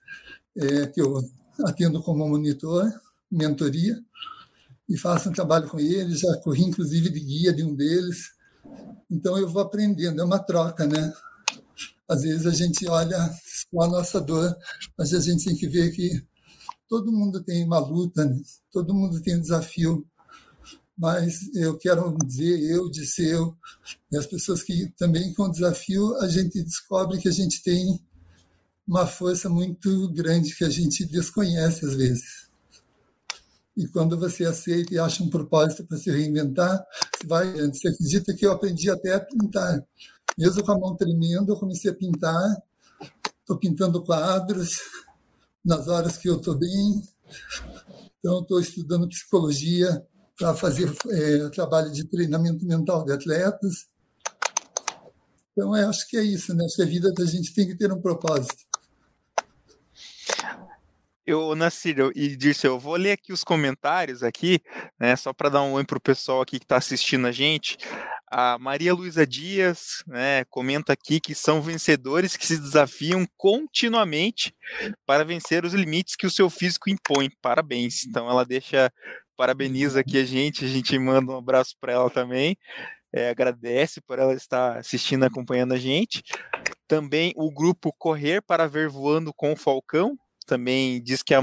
é, 0.56 0.88
que 0.88 1.02
eu 1.02 1.28
atendo 1.66 2.02
como 2.02 2.28
monitor, 2.28 2.92
mentoria, 3.32 4.00
e 4.88 4.98
faço 4.98 5.30
um 5.30 5.34
trabalho 5.34 5.68
com 5.68 5.80
eles. 5.80 6.20
Já 6.20 6.38
corri, 6.38 6.64
inclusive, 6.64 7.10
de 7.10 7.20
guia 7.20 7.54
de 7.54 7.64
um 7.64 7.74
deles. 7.74 8.32
Então 9.10 9.38
eu 9.38 9.50
vou 9.50 9.62
aprendendo, 9.62 10.22
é 10.22 10.24
uma 10.24 10.40
troca, 10.40 10.86
né? 10.86 11.14
Às 12.08 12.24
vezes 12.24 12.46
a 12.46 12.52
gente 12.52 12.88
olha 12.88 13.18
só 13.44 13.82
a 13.82 13.88
nossa 13.88 14.20
dor, 14.20 14.56
mas 14.98 15.14
a 15.14 15.20
gente 15.20 15.46
tem 15.46 15.56
que 15.56 15.68
ver 15.68 15.92
que 15.92 16.24
todo 16.88 17.12
mundo 17.12 17.42
tem 17.42 17.66
uma 17.66 17.80
luta, 17.80 18.26
né? 18.26 18.40
todo 18.72 18.94
mundo 18.94 19.22
tem 19.22 19.36
um 19.38 19.42
desafio 19.42 20.06
mas 20.98 21.54
eu 21.56 21.78
quero 21.78 22.16
dizer, 22.26 22.72
eu 22.72 22.90
disse 22.90 23.26
eu, 23.26 23.56
e 24.12 24.18
as 24.18 24.28
pessoas 24.28 24.62
que 24.62 24.92
também 24.98 25.34
com 25.34 25.44
o 25.44 25.52
desafio, 25.52 26.16
a 26.18 26.28
gente 26.28 26.64
descobre 26.64 27.20
que 27.20 27.28
a 27.28 27.32
gente 27.32 27.62
tem 27.64 28.00
uma 28.88 29.08
força 29.08 29.50
muito 29.50 30.10
grande 30.10 30.56
que 30.56 30.64
a 30.64 30.70
gente 30.70 31.06
desconhece 31.06 31.86
às 31.86 31.96
vezes. 31.96 32.48
E 33.76 33.88
quando 33.88 34.20
você 34.20 34.46
aceita 34.46 34.94
e 34.94 35.00
acha 35.00 35.24
um 35.24 35.30
propósito 35.30 35.84
para 35.84 35.98
se 35.98 36.12
reinventar, 36.12 36.86
você 37.18 37.26
vai 37.26 37.52
Você 37.54 37.88
acredita 37.88 38.34
que 38.36 38.46
eu 38.46 38.52
aprendi 38.52 38.90
até 38.90 39.16
a 39.16 39.20
pintar. 39.20 39.84
Mesmo 40.38 40.64
com 40.64 40.72
a 40.74 40.80
mão 40.80 40.96
tremendo, 40.96 41.52
eu 41.52 41.58
comecei 41.58 41.90
a 41.90 41.96
pintar. 41.96 42.62
Estou 43.40 43.58
pintando 43.58 44.04
quadros 44.04 44.80
nas 45.66 45.88
horas 45.88 46.18
que 46.18 46.30
eu 46.30 46.38
estou 46.38 46.56
bem. 46.56 47.02
Então, 48.20 48.42
estou 48.42 48.60
estudando 48.60 49.08
psicologia 49.08 50.06
para 50.38 50.54
fazer 50.56 50.92
é, 51.10 51.50
trabalho 51.50 51.92
de 51.92 52.06
treinamento 52.06 52.66
mental 52.66 53.06
de 53.06 53.14
atletas. 53.14 53.88
Então, 55.52 55.76
eu 55.78 55.90
acho 55.90 56.08
que 56.10 56.18
é 56.18 56.24
isso, 56.24 56.54
né? 56.56 56.66
Acho 56.66 56.76
que 56.78 56.82
a 56.82 56.88
vida 56.88 57.14
da 57.14 57.26
gente 57.26 57.54
tem 57.54 57.68
que 57.68 57.76
ter 57.76 57.92
um 57.92 58.02
propósito. 58.02 58.64
Eu, 61.26 61.56
Nassir 61.56 61.96
e 62.16 62.36
Dirceu, 62.36 62.74
eu 62.74 62.80
vou 62.80 62.96
ler 62.96 63.14
aqui 63.14 63.32
os 63.32 63.46
comentários 63.46 64.24
aqui, 64.24 64.60
né, 65.00 65.16
só 65.16 65.32
para 65.32 65.48
dar 65.48 65.62
um 65.62 65.72
oi 65.72 65.86
para 65.86 65.98
o 65.98 66.02
pessoal 66.02 66.42
aqui 66.42 66.60
que 66.60 66.66
está 66.66 66.76
assistindo 66.76 67.26
a 67.26 67.32
gente. 67.32 67.78
A 68.30 68.58
Maria 68.58 68.94
Luísa 68.94 69.26
Dias 69.26 70.04
né, 70.06 70.44
comenta 70.50 70.92
aqui 70.92 71.22
que 71.22 71.34
são 71.34 71.62
vencedores 71.62 72.36
que 72.36 72.46
se 72.46 72.58
desafiam 72.58 73.26
continuamente 73.38 74.54
para 75.06 75.24
vencer 75.24 75.64
os 75.64 75.74
limites 75.74 76.18
que 76.18 76.28
o 76.28 76.32
seu 76.32 76.50
físico 76.50 76.90
impõe. 76.90 77.30
Parabéns. 77.42 78.04
Então 78.06 78.30
ela 78.30 78.44
deixa 78.44 78.92
parabeniza 79.36 80.00
aqui 80.00 80.18
a 80.18 80.26
gente, 80.26 80.66
a 80.66 80.68
gente 80.68 80.98
manda 80.98 81.32
um 81.32 81.38
abraço 81.38 81.76
para 81.80 81.94
ela 81.94 82.10
também. 82.10 82.58
É, 83.12 83.30
agradece 83.30 84.02
por 84.02 84.18
ela 84.18 84.34
estar 84.34 84.78
assistindo, 84.78 85.24
acompanhando 85.24 85.74
a 85.74 85.78
gente. 85.78 86.24
Também 86.88 87.32
o 87.36 87.52
grupo 87.52 87.94
Correr 87.94 88.42
para 88.42 88.68
Ver 88.68 88.90
Voando 88.90 89.34
com 89.34 89.54
o 89.54 89.56
Falcão 89.56 90.18
também 90.46 91.02
diz 91.02 91.24
que 91.24 91.34
a, 91.34 91.42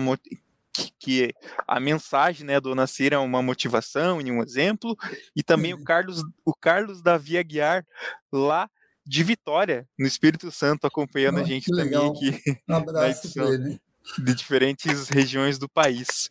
que 0.98 1.32
a 1.66 1.80
mensagem 1.80 2.46
né, 2.46 2.60
do 2.60 2.74
Nascer 2.74 3.12
é 3.12 3.18
uma 3.18 3.42
motivação 3.42 4.20
e 4.20 4.30
um 4.30 4.42
exemplo. 4.42 4.96
E 5.34 5.42
também 5.42 5.72
o 5.72 5.78
uhum. 5.78 5.84
Carlos, 5.84 6.22
o 6.44 6.54
Carlos 6.54 7.02
Davi 7.02 7.38
Aguiar, 7.38 7.86
lá 8.32 8.68
de 9.06 9.24
Vitória, 9.24 9.88
no 9.98 10.06
Espírito 10.06 10.50
Santo, 10.52 10.86
acompanhando 10.86 11.40
a 11.40 11.44
gente 11.44 11.70
também 11.70 12.10
aqui. 12.10 12.60
Um 12.68 12.74
abraço 12.76 13.32
para 13.32 13.48
ele 13.50 13.80
de 14.18 14.34
diferentes 14.34 15.08
regiões 15.08 15.58
do 15.58 15.68
país. 15.68 16.28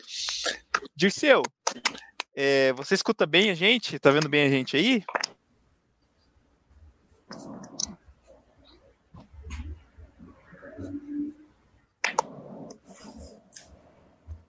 Dirceu, 0.95 1.41
é, 2.35 2.73
você 2.73 2.95
escuta 2.95 3.25
bem 3.25 3.49
a 3.49 3.53
gente? 3.53 3.99
Tá 3.99 4.11
vendo 4.11 4.29
bem 4.29 4.45
a 4.45 4.49
gente 4.49 4.75
aí? 4.75 5.03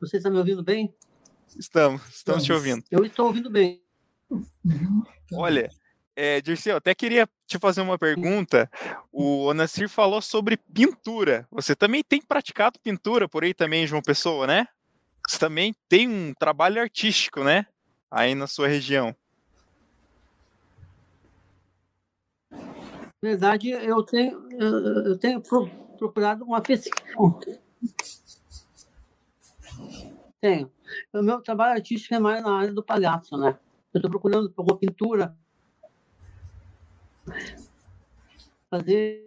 Você 0.01 0.17
está 0.17 0.31
me 0.31 0.39
ouvindo 0.39 0.63
bem? 0.63 0.95
Estamos, 1.59 2.03
estamos 2.09 2.45
te 2.45 2.53
ouvindo. 2.53 2.83
Eu 2.91 3.05
estou 3.05 3.27
ouvindo 3.27 3.51
bem. 3.51 3.83
Olha, 5.33 5.69
é, 6.17 6.41
Dirceu, 6.41 6.77
até 6.77 6.95
queria 6.95 7.29
te 7.47 7.59
fazer 7.59 7.81
uma 7.81 7.99
pergunta. 7.99 8.71
O 9.13 9.47
Onacir 9.47 9.89
falou 9.89 10.21
sobre 10.21 10.57
pintura. 10.57 11.47
Você 11.51 11.75
também 11.75 12.03
tem 12.03 12.21
praticado 12.21 12.79
pintura 12.81 13.29
por 13.29 13.45
aí 13.45 13.55
também, 13.55 13.87
João 13.87 14.03
Pessoa, 14.03 14.47
né? 14.47 14.67
Você 15.27 15.39
também 15.39 15.75
tem 15.89 16.09
um 16.09 16.35
trabalho 16.35 16.81
artístico, 16.81 17.45
né? 17.45 17.67
Aí 18.11 18.35
na 18.35 18.47
sua 18.47 18.69
região. 18.69 19.15
Na 22.51 23.29
verdade, 23.29 23.71
eu 23.71 24.03
tenho, 24.03 24.49
eu 24.51 25.19
tenho 25.19 25.41
procurado 25.41 26.45
uma 26.45 26.61
pesquisa. 26.61 26.95
Tenho. 30.41 30.73
O 31.13 31.23
meu 31.23 31.41
trabalho 31.43 31.75
artístico 31.75 32.15
é 32.15 32.19
mais 32.19 32.43
na 32.43 32.59
área 32.59 32.73
do 32.73 32.83
palhaço, 32.83 33.37
né? 33.37 33.59
Eu 33.93 33.99
estou 33.99 34.11
procurando 34.11 34.53
uma 34.57 34.77
pintura 34.77 35.37
fazer 38.71 39.27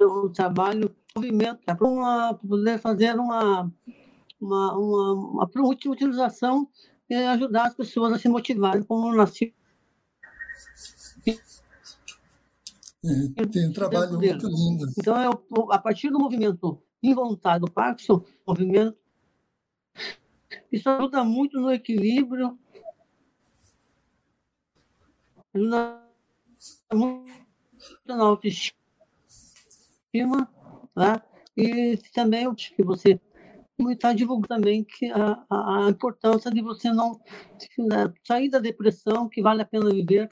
um 0.00 0.32
trabalho 0.32 0.94
movimento 1.14 1.60
para 1.64 1.76
poder 2.34 2.78
fazer 2.78 3.14
uma 3.14 3.70
uma, 4.40 4.74
uma, 4.74 5.12
uma, 5.12 5.50
uma 5.54 5.68
utilização 5.68 6.66
e 7.08 7.14
ajudar 7.14 7.66
as 7.66 7.74
pessoas 7.74 8.12
a 8.14 8.18
se 8.18 8.28
motivarem 8.28 8.82
como 8.82 9.14
nasci 9.14 9.54
é, 13.36 13.46
tem 13.46 13.68
um 13.68 13.72
trabalho 13.72 14.12
muito 14.18 14.46
lindo. 14.46 14.86
Então, 14.98 15.16
eu, 15.22 15.72
a 15.72 15.78
partir 15.78 16.10
do 16.10 16.18
movimento 16.18 16.82
involuntário 17.02 17.64
do 17.64 17.72
Parkinson, 17.72 18.22
movimento, 18.46 18.96
isso 20.70 20.88
ajuda 20.88 21.24
muito 21.24 21.58
no 21.58 21.72
equilíbrio 21.72 22.58
ajuda 25.54 26.02
muito 26.92 27.30
na 28.06 28.24
autoestima, 28.24 28.74
né? 30.96 31.22
e 31.56 31.96
também 32.14 32.46
o 32.46 32.54
que 32.54 32.82
você 32.82 33.20
está 33.90 34.12
divulgando 34.12 34.48
também 34.48 34.84
que 34.84 35.10
a, 35.10 35.44
a, 35.50 35.88
importância 35.88 36.50
de 36.50 36.60
você 36.60 36.92
não 36.92 37.18
né, 37.78 38.12
sair 38.24 38.50
da 38.50 38.58
depressão, 38.58 39.28
que 39.28 39.40
vale 39.40 39.62
a 39.62 39.66
pena 39.66 39.90
viver. 39.90 40.30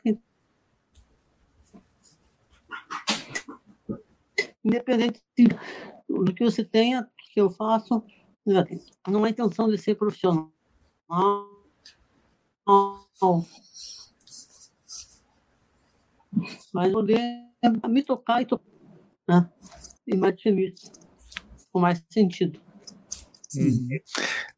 Independente 4.63 5.23
do 6.09 6.35
que 6.35 6.45
você 6.45 6.63
tenha, 6.63 7.09
que 7.33 7.41
eu 7.41 7.51
faço, 7.51 8.05
né, 8.45 8.65
não 9.07 9.25
é 9.25 9.31
intenção 9.31 9.69
de 9.69 9.79
ser 9.79 9.95
profissional. 9.95 10.53
Mas 16.73 16.93
poder 16.93 17.21
me 17.89 18.03
tocar 18.03 18.43
e 18.43 18.47
tocar, 18.47 18.65
né? 19.29 19.49
E 20.07 20.17
mais 20.17 20.41
feliz, 20.41 20.91
com 21.73 21.81
mais 21.81 22.03
sentido. 22.11 22.61
Uhum. 23.57 23.89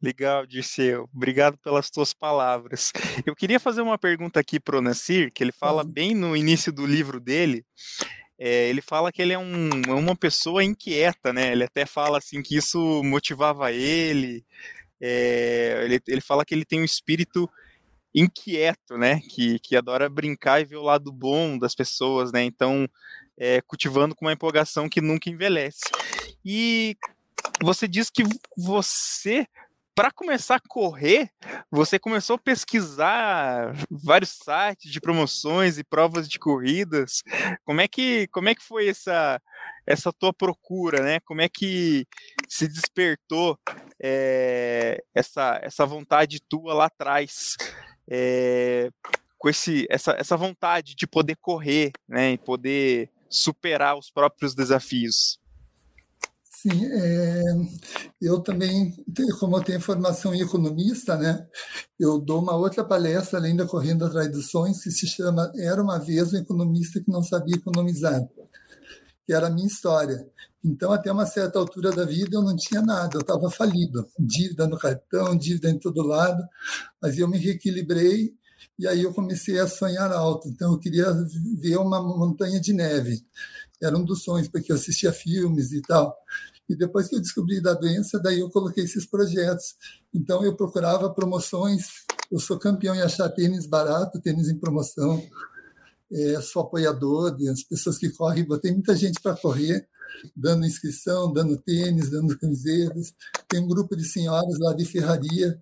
Legal, 0.01 0.45
Dirceu. 0.45 1.07
Obrigado 1.13 1.57
pelas 1.57 1.89
tuas 1.89 2.13
palavras. 2.13 2.91
Eu 3.25 3.35
queria 3.35 3.59
fazer 3.59 3.81
uma 3.81 3.97
pergunta 3.97 4.39
aqui 4.39 4.59
para 4.59 4.77
o 4.77 4.81
Nassir, 4.81 5.31
que 5.33 5.43
ele 5.43 5.51
fala 5.51 5.83
bem 5.83 6.13
no 6.13 6.35
início 6.35 6.71
do 6.73 6.85
livro 6.85 7.19
dele. 7.19 7.65
É, 8.37 8.67
ele 8.69 8.81
fala 8.81 9.11
que 9.11 9.21
ele 9.21 9.33
é, 9.33 9.39
um, 9.39 9.69
é 9.87 9.93
uma 9.93 10.15
pessoa 10.15 10.63
inquieta, 10.63 11.31
né? 11.31 11.51
Ele 11.51 11.63
até 11.63 11.85
fala 11.85 12.17
assim 12.17 12.41
que 12.41 12.57
isso 12.57 13.01
motivava 13.03 13.71
ele. 13.71 14.43
É, 14.99 15.81
ele, 15.85 16.01
ele 16.07 16.21
fala 16.21 16.43
que 16.43 16.53
ele 16.53 16.65
tem 16.65 16.81
um 16.81 16.85
espírito 16.85 17.49
inquieto, 18.13 18.97
né? 18.97 19.21
Que, 19.29 19.59
que 19.59 19.75
adora 19.75 20.09
brincar 20.09 20.61
e 20.61 20.65
ver 20.65 20.77
o 20.77 20.83
lado 20.83 21.11
bom 21.11 21.57
das 21.57 21.75
pessoas, 21.75 22.31
né? 22.31 22.43
Então, 22.43 22.87
é, 23.37 23.61
cultivando 23.61 24.15
com 24.15 24.25
uma 24.25 24.33
empolgação 24.33 24.89
que 24.89 25.01
nunca 25.01 25.29
envelhece. 25.29 25.81
E 26.43 26.95
você 27.61 27.87
diz 27.87 28.09
que 28.09 28.23
você 28.57 29.47
para 29.93 30.09
começar 30.09 30.55
a 30.55 30.67
correr, 30.67 31.29
você 31.69 31.99
começou 31.99 32.35
a 32.35 32.39
pesquisar 32.39 33.73
vários 33.91 34.31
sites 34.31 34.91
de 34.91 35.01
promoções 35.01 35.77
e 35.77 35.83
provas 35.83 36.29
de 36.29 36.39
corridas. 36.39 37.21
Como 37.65 37.81
é 37.81 37.87
que, 37.87 38.27
como 38.27 38.47
é 38.47 38.55
que 38.55 38.63
foi 38.63 38.87
essa, 38.87 39.39
essa 39.85 40.13
tua 40.13 40.33
procura, 40.33 41.03
né? 41.03 41.19
Como 41.25 41.41
é 41.41 41.49
que 41.49 42.07
se 42.47 42.67
despertou 42.67 43.59
é, 44.01 45.03
essa, 45.13 45.59
essa 45.61 45.85
vontade 45.85 46.39
tua 46.47 46.73
lá 46.73 46.85
atrás? 46.85 47.55
É, 48.09 48.89
com 49.37 49.49
esse, 49.49 49.87
essa, 49.89 50.11
essa 50.13 50.37
vontade 50.37 50.95
de 50.95 51.07
poder 51.07 51.35
correr, 51.37 51.91
né? 52.07 52.33
E 52.33 52.37
poder 52.37 53.09
superar 53.29 53.97
os 53.97 54.11
próprios 54.11 54.53
desafios. 54.53 55.39
Sim, 56.61 56.85
é, 56.85 57.43
eu 58.21 58.39
também, 58.39 58.93
como 59.39 59.57
eu 59.57 59.63
tenho 59.63 59.81
formação 59.81 60.35
em 60.35 60.41
economista, 60.41 61.17
né, 61.17 61.47
eu 61.99 62.19
dou 62.19 62.39
uma 62.39 62.55
outra 62.55 62.83
palestra 62.83 63.39
além 63.39 63.55
da 63.55 63.65
Correndo 63.65 64.07
dos 64.29 64.51
Sonhos, 64.51 64.83
que 64.83 64.91
se 64.91 65.07
chama 65.07 65.51
Era 65.55 65.81
uma 65.81 65.97
vez 65.97 66.31
um 66.33 66.37
economista 66.37 67.01
que 67.01 67.09
não 67.09 67.23
sabia 67.23 67.55
economizar, 67.55 68.21
que 69.25 69.33
era 69.33 69.47
a 69.47 69.49
minha 69.49 69.65
história. 69.65 70.23
Então, 70.63 70.91
até 70.91 71.11
uma 71.11 71.25
certa 71.25 71.57
altura 71.57 71.91
da 71.91 72.05
vida, 72.05 72.35
eu 72.35 72.41
não 72.41 72.55
tinha 72.55 72.81
nada, 72.81 73.15
eu 73.15 73.21
estava 73.21 73.49
falido, 73.49 74.07
dívida 74.19 74.67
no 74.67 74.77
cartão, 74.77 75.35
dívida 75.35 75.69
em 75.69 75.79
todo 75.79 76.05
lado, 76.05 76.43
mas 77.01 77.17
eu 77.17 77.27
me 77.27 77.37
reequilibrei 77.37 78.35
e 78.77 78.87
aí 78.87 79.01
eu 79.01 79.13
comecei 79.13 79.59
a 79.59 79.67
sonhar 79.67 80.11
alto. 80.11 80.47
Então, 80.47 80.73
eu 80.73 80.79
queria 80.79 81.11
ver 81.57 81.77
uma 81.77 82.01
montanha 82.01 82.59
de 82.59 82.73
neve. 82.73 83.23
Era 83.81 83.97
um 83.97 84.03
dos 84.03 84.23
sonhos, 84.23 84.47
porque 84.47 84.71
eu 84.71 84.75
assistia 84.75 85.11
filmes 85.11 85.71
e 85.71 85.81
tal. 85.81 86.15
E 86.71 86.75
depois 86.75 87.09
que 87.09 87.15
eu 87.15 87.19
descobri 87.19 87.59
da 87.61 87.73
doença, 87.73 88.17
daí 88.17 88.39
eu 88.39 88.49
coloquei 88.49 88.85
esses 88.85 89.05
projetos. 89.05 89.75
Então 90.13 90.43
eu 90.43 90.55
procurava 90.55 91.09
promoções. 91.09 91.87
Eu 92.31 92.39
sou 92.39 92.57
campeão 92.57 92.95
em 92.95 93.01
achar 93.01 93.27
tênis 93.29 93.65
barato, 93.65 94.21
tênis 94.21 94.47
em 94.47 94.57
promoção. 94.57 95.21
É, 96.09 96.39
sou 96.39 96.61
apoiador 96.61 97.37
das 97.37 97.63
pessoas 97.63 97.97
que 97.97 98.09
correm. 98.09 98.45
Botei 98.45 98.71
muita 98.71 98.95
gente 98.95 99.19
para 99.21 99.35
correr, 99.35 99.85
dando 100.35 100.65
inscrição, 100.65 101.31
dando 101.31 101.57
tênis, 101.57 102.09
dando 102.09 102.37
camisetas. 102.37 103.13
Tem 103.47 103.61
um 103.61 103.67
grupo 103.67 103.95
de 103.95 104.03
senhoras 104.03 104.59
lá 104.59 104.73
de 104.73 104.85
ferraria 104.85 105.59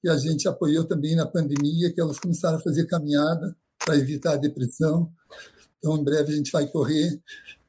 que 0.00 0.08
a 0.08 0.16
gente 0.16 0.48
apoiou 0.48 0.84
também 0.84 1.14
na 1.14 1.26
pandemia, 1.26 1.92
que 1.92 2.00
elas 2.00 2.18
começaram 2.18 2.58
a 2.58 2.60
fazer 2.60 2.86
caminhada 2.86 3.56
para 3.78 3.96
evitar 3.96 4.32
a 4.32 4.36
depressão. 4.36 5.12
Então, 5.78 5.96
em 5.96 6.04
breve 6.04 6.32
a 6.32 6.36
gente 6.36 6.50
vai 6.50 6.66
correr. 6.66 7.20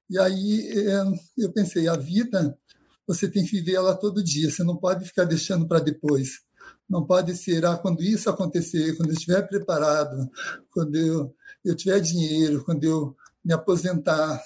E 0.10 0.18
aí 0.18 0.68
é, 0.72 1.04
eu 1.38 1.52
pensei, 1.52 1.88
a 1.88 1.96
vida 1.96 2.58
você 3.06 3.30
tem 3.30 3.44
que 3.44 3.52
viver 3.52 3.74
ela 3.74 3.96
todo 3.96 4.24
dia, 4.24 4.50
você 4.50 4.64
não 4.64 4.78
pode 4.78 5.06
ficar 5.06 5.26
deixando 5.26 5.68
para 5.68 5.80
depois. 5.80 6.42
Não 6.90 7.06
pode 7.06 7.36
ser, 7.36 7.66
ah, 7.66 7.78
quando 7.78 8.02
isso 8.02 8.30
acontecer, 8.30 8.96
quando 8.96 9.10
eu 9.10 9.16
estiver 9.16 9.42
preparado, 9.48 10.30
quando 10.72 10.96
eu, 10.96 11.36
eu 11.64 11.76
tiver 11.76 12.00
dinheiro, 12.00 12.64
quando 12.64 12.84
eu 12.84 13.16
me 13.44 13.54
aposentar. 13.54 14.42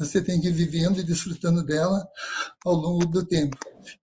Você 0.00 0.22
tem 0.22 0.40
que 0.40 0.48
ir 0.48 0.52
vivendo 0.52 0.98
e 0.98 1.02
desfrutando 1.02 1.62
dela 1.62 2.08
ao 2.64 2.74
longo 2.74 3.04
do 3.04 3.22
tempo. 3.22 3.54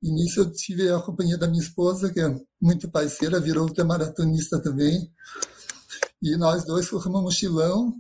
E 0.02 0.12
nisso 0.12 0.42
eu 0.42 0.52
tive 0.52 0.88
a 0.92 1.00
companhia 1.00 1.40
da 1.40 1.48
minha 1.48 1.62
esposa, 1.62 2.14
que 2.14 2.20
é 2.20 2.40
muito 2.62 2.88
parceira, 2.88 3.40
virou 3.40 3.66
ultramaratonista 3.66 4.62
também. 4.62 5.12
E 6.22 6.38
nós 6.38 6.64
dois 6.66 6.88
fomos 6.88 7.08
um 7.08 7.24
mochilão 7.24 7.92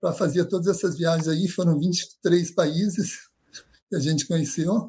para 0.00 0.12
fazer 0.12 0.44
todas 0.44 0.68
essas 0.68 0.96
viagens 0.96 1.26
aí. 1.26 1.48
Foram 1.48 1.76
23 1.76 2.54
países 2.54 3.18
que 3.88 3.96
a 3.96 4.00
gente 4.00 4.28
conheceu. 4.28 4.88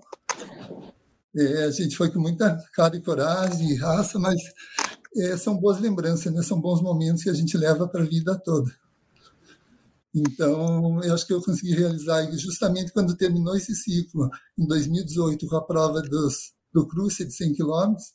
É, 1.36 1.63
a 1.63 1.71
gente 1.71 1.97
foi 1.97 2.12
com 2.12 2.19
muita 2.19 2.56
cara 2.74 2.95
e 2.95 3.02
coragem 3.02 3.71
e 3.71 3.76
raça, 3.76 4.19
mas 4.19 4.39
é, 5.17 5.36
são 5.36 5.58
boas 5.58 5.80
lembranças, 5.80 6.32
né? 6.32 6.43
são 6.43 6.62
bons 6.62 6.80
momentos 6.80 7.24
que 7.24 7.30
a 7.30 7.34
gente 7.34 7.58
leva 7.58 7.88
para 7.88 8.04
a 8.04 8.08
vida 8.08 8.39
toda. 8.45 8.71
Então, 10.13 11.02
eu 11.04 11.13
acho 11.13 11.26
que 11.26 11.34
eu 11.34 11.41
consegui 11.41 11.74
realizar 11.74 12.30
justamente 12.38 12.91
quando 12.91 13.15
terminou 13.15 13.56
esse 13.56 13.74
ciclo, 13.74 14.30
em 14.58 14.67
2018, 14.67 15.47
com 15.47 15.56
a 15.56 15.65
prova 15.65 16.02
dos, 16.02 16.54
do 16.74 16.86
Cruce 16.86 17.26
de 17.26 17.34
100 17.34 17.54
quilômetros. 17.54 18.08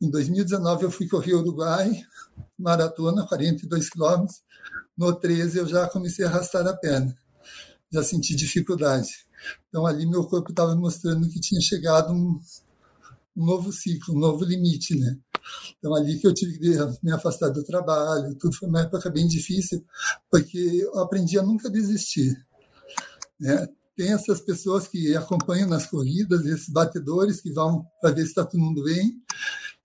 Em 0.00 0.10
2019, 0.10 0.84
eu 0.84 0.90
fui 0.90 1.06
correr 1.06 1.34
Uruguai, 1.34 1.90
maratona, 2.58 3.26
42 3.26 3.90
quilômetros. 3.90 4.40
No 4.96 5.14
13, 5.14 5.58
eu 5.58 5.66
já 5.66 5.88
comecei 5.88 6.24
a 6.24 6.28
arrastar 6.28 6.66
a 6.66 6.74
perna. 6.74 7.14
Já 7.92 8.02
senti 8.02 8.34
dificuldade. 8.34 9.08
Então, 9.68 9.86
ali 9.86 10.06
meu 10.06 10.24
corpo 10.24 10.50
estava 10.50 10.74
mostrando 10.74 11.28
que 11.28 11.40
tinha 11.40 11.60
chegado 11.60 12.12
um, 12.12 12.40
um, 13.38 13.44
novo 13.44 13.72
ciclo, 13.72 14.14
um 14.14 14.18
novo 14.18 14.44
limite, 14.44 14.98
né? 14.98 15.16
Então, 15.78 15.94
ali 15.94 16.18
que 16.18 16.26
eu 16.26 16.34
tive 16.34 16.58
que 16.58 16.76
me 17.02 17.12
afastar 17.12 17.48
do 17.50 17.64
trabalho, 17.64 18.34
tudo 18.34 18.54
foi 18.56 18.68
uma 18.68 18.82
época 18.82 19.08
bem 19.08 19.26
difícil, 19.26 19.84
porque 20.30 20.58
eu 20.58 20.98
aprendi 20.98 21.38
a 21.38 21.42
nunca 21.42 21.70
desistir, 21.70 22.36
né? 23.40 23.68
Tem 23.96 24.12
essas 24.12 24.40
pessoas 24.40 24.86
que 24.86 25.16
acompanham 25.16 25.68
nas 25.68 25.86
corridas, 25.86 26.46
esses 26.46 26.68
batedores 26.68 27.40
que 27.40 27.50
vão 27.52 27.84
para 28.00 28.12
ver 28.12 28.22
se 28.22 28.28
está 28.28 28.44
todo 28.44 28.60
mundo 28.60 28.84
bem, 28.84 29.20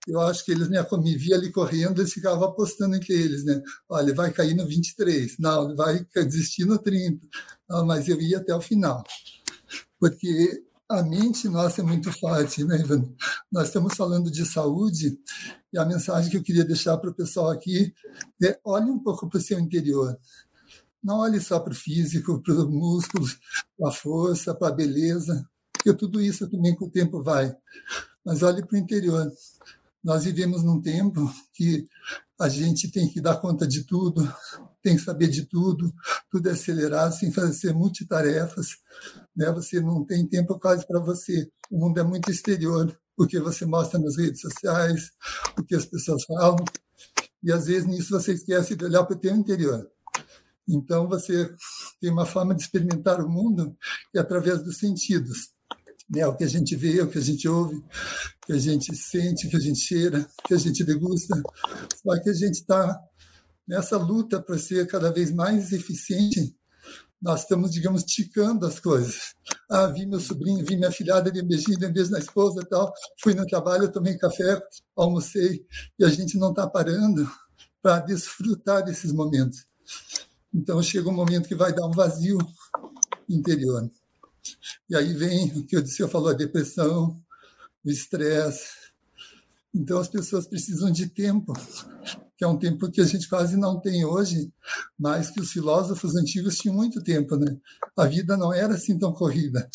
eu 0.06 0.20
acho 0.20 0.44
que 0.44 0.52
eles 0.52 0.68
né, 0.68 0.86
me 1.02 1.16
via 1.16 1.34
ali 1.34 1.50
correndo, 1.50 2.00
eles 2.00 2.12
ficavam 2.12 2.44
apostando 2.44 2.94
entre 2.94 3.14
eles, 3.14 3.44
né? 3.44 3.62
Olha, 3.88 4.14
vai 4.14 4.30
cair 4.30 4.54
no 4.54 4.66
23, 4.66 5.36
não, 5.38 5.74
vai 5.74 6.06
desistir 6.14 6.66
no 6.66 6.78
30, 6.78 7.26
não, 7.68 7.86
mas 7.86 8.06
eu 8.06 8.20
ia 8.20 8.38
até 8.38 8.54
o 8.54 8.60
final 8.60 9.02
porque 10.04 10.62
a 10.88 11.02
mente 11.02 11.48
nossa 11.48 11.80
é 11.80 11.84
muito 11.84 12.12
forte, 12.12 12.62
né, 12.64 12.78
Ivan? 12.78 13.08
Nós 13.50 13.68
estamos 13.68 13.94
falando 13.94 14.30
de 14.30 14.44
saúde 14.44 15.18
e 15.72 15.78
a 15.78 15.84
mensagem 15.84 16.30
que 16.30 16.36
eu 16.36 16.42
queria 16.42 16.64
deixar 16.64 16.96
para 16.98 17.10
o 17.10 17.14
pessoal 17.14 17.50
aqui 17.50 17.92
é 18.42 18.58
olhe 18.64 18.90
um 18.90 18.98
pouco 18.98 19.28
para 19.28 19.38
o 19.38 19.42
seu 19.42 19.58
interior. 19.58 20.16
Não 21.02 21.18
olhe 21.18 21.40
só 21.40 21.58
para 21.58 21.72
o 21.72 21.76
físico, 21.76 22.40
para 22.40 22.54
os 22.54 22.68
músculos, 22.68 23.38
para 23.78 23.88
a 23.88 23.92
força, 23.92 24.54
para 24.54 24.68
a 24.68 24.72
beleza, 24.72 25.48
porque 25.72 25.92
tudo 25.94 26.20
isso 26.20 26.48
também 26.48 26.74
com 26.74 26.86
o 26.86 26.90
tempo 26.90 27.22
vai. 27.22 27.54
Mas 28.24 28.42
olhe 28.42 28.64
para 28.64 28.76
o 28.76 28.78
interior. 28.78 29.30
Nós 30.02 30.24
vivemos 30.24 30.62
num 30.62 30.80
tempo 30.80 31.32
que 31.54 31.86
a 32.38 32.48
gente 32.48 32.90
tem 32.90 33.08
que 33.08 33.20
dar 33.20 33.36
conta 33.36 33.66
de 33.66 33.84
tudo, 33.84 34.30
tem 34.82 34.96
que 34.96 35.02
saber 35.02 35.28
de 35.28 35.46
tudo, 35.46 35.94
tudo 36.30 36.48
é 36.48 36.52
acelerado, 36.52 37.14
sem 37.14 37.32
fazer 37.32 37.72
multitarefas, 37.72 38.76
né? 39.36 39.50
Você 39.52 39.80
não 39.80 40.04
tem 40.04 40.26
tempo 40.26 40.58
quase 40.58 40.86
para 40.86 41.00
você. 41.00 41.48
O 41.70 41.78
mundo 41.78 41.98
é 41.98 42.02
muito 42.02 42.30
exterior, 42.30 42.96
o 43.16 43.26
que 43.26 43.38
você 43.38 43.64
mostra 43.64 43.98
nas 43.98 44.16
redes 44.16 44.40
sociais, 44.40 45.10
o 45.58 45.62
que 45.62 45.74
as 45.74 45.86
pessoas 45.86 46.24
falam, 46.24 46.64
e 47.42 47.52
às 47.52 47.66
vezes 47.66 47.86
nisso 47.86 48.10
você 48.10 48.32
esquece 48.32 48.74
de 48.74 48.84
olhar 48.84 49.04
para 49.04 49.16
o 49.16 49.18
teu 49.18 49.34
interior. 49.34 49.88
Então 50.66 51.06
você 51.06 51.52
tem 52.00 52.10
uma 52.10 52.24
forma 52.24 52.54
de 52.54 52.62
experimentar 52.62 53.20
o 53.20 53.28
mundo 53.28 53.76
é 54.14 54.18
através 54.18 54.62
dos 54.62 54.78
sentidos. 54.78 55.50
Né? 56.08 56.26
O 56.26 56.34
que 56.36 56.44
a 56.44 56.48
gente 56.48 56.74
vê, 56.74 57.00
o 57.02 57.08
que 57.08 57.18
a 57.18 57.22
gente 57.22 57.46
ouve, 57.48 57.76
o 57.76 58.46
que 58.46 58.52
a 58.52 58.58
gente 58.58 58.94
sente, 58.96 59.46
o 59.46 59.50
que 59.50 59.56
a 59.56 59.60
gente 59.60 59.78
cheira, 59.78 60.26
o 60.42 60.48
que 60.48 60.54
a 60.54 60.58
gente 60.58 60.84
degusta. 60.84 61.42
Só 62.02 62.18
que 62.22 62.30
a 62.30 62.34
gente 62.34 62.54
está 62.54 62.98
nessa 63.66 63.96
luta 63.96 64.40
para 64.40 64.58
ser 64.58 64.86
cada 64.86 65.10
vez 65.10 65.30
mais 65.30 65.72
eficiente, 65.72 66.54
nós 67.24 67.40
estamos, 67.40 67.70
digamos, 67.70 68.02
ticando 68.04 68.66
as 68.66 68.78
coisas. 68.78 69.34
Ah, 69.70 69.86
vi 69.86 70.04
meu 70.04 70.20
sobrinho, 70.20 70.62
vi 70.62 70.76
minha 70.76 70.92
filhada, 70.92 71.30
dei 71.30 71.42
um 71.42 71.46
beijinho, 71.46 71.78
dei 71.78 71.88
beijo 71.88 72.10
na 72.10 72.18
esposa 72.18 72.60
e 72.60 72.66
tal. 72.66 72.92
Fui 73.18 73.32
no 73.32 73.46
trabalho, 73.46 73.90
tomei 73.90 74.18
café, 74.18 74.62
almocei. 74.94 75.66
E 75.98 76.04
a 76.04 76.10
gente 76.10 76.36
não 76.36 76.50
está 76.50 76.68
parando 76.68 77.26
para 77.80 78.00
desfrutar 78.00 78.84
desses 78.84 79.10
momentos. 79.10 79.64
Então 80.52 80.82
chega 80.82 81.08
um 81.08 81.14
momento 81.14 81.48
que 81.48 81.54
vai 81.54 81.72
dar 81.72 81.86
um 81.86 81.92
vazio 81.92 82.36
interior. 83.26 83.90
E 84.90 84.94
aí 84.94 85.14
vem 85.14 85.50
o 85.58 85.66
que 85.66 85.76
o 85.76 85.78
Odisseu 85.78 86.06
falou, 86.06 86.28
a 86.28 86.34
depressão, 86.34 87.18
o 87.82 87.90
estresse. 87.90 88.68
Então 89.74 89.98
as 89.98 90.08
pessoas 90.08 90.46
precisam 90.46 90.90
de 90.90 91.08
tempo, 91.08 91.54
que 92.36 92.44
é 92.44 92.48
um 92.48 92.58
tempo 92.58 92.90
que 92.90 93.00
a 93.00 93.06
gente 93.06 93.28
quase 93.28 93.56
não 93.56 93.80
tem 93.80 94.04
hoje, 94.04 94.52
mas 94.98 95.30
que 95.30 95.40
os 95.40 95.52
filósofos 95.52 96.16
antigos 96.16 96.56
tinham 96.56 96.74
muito 96.74 97.02
tempo, 97.02 97.36
né? 97.36 97.56
A 97.96 98.06
vida 98.06 98.36
não 98.36 98.52
era 98.52 98.74
assim 98.74 98.98
tão 98.98 99.12
corrida. 99.12 99.68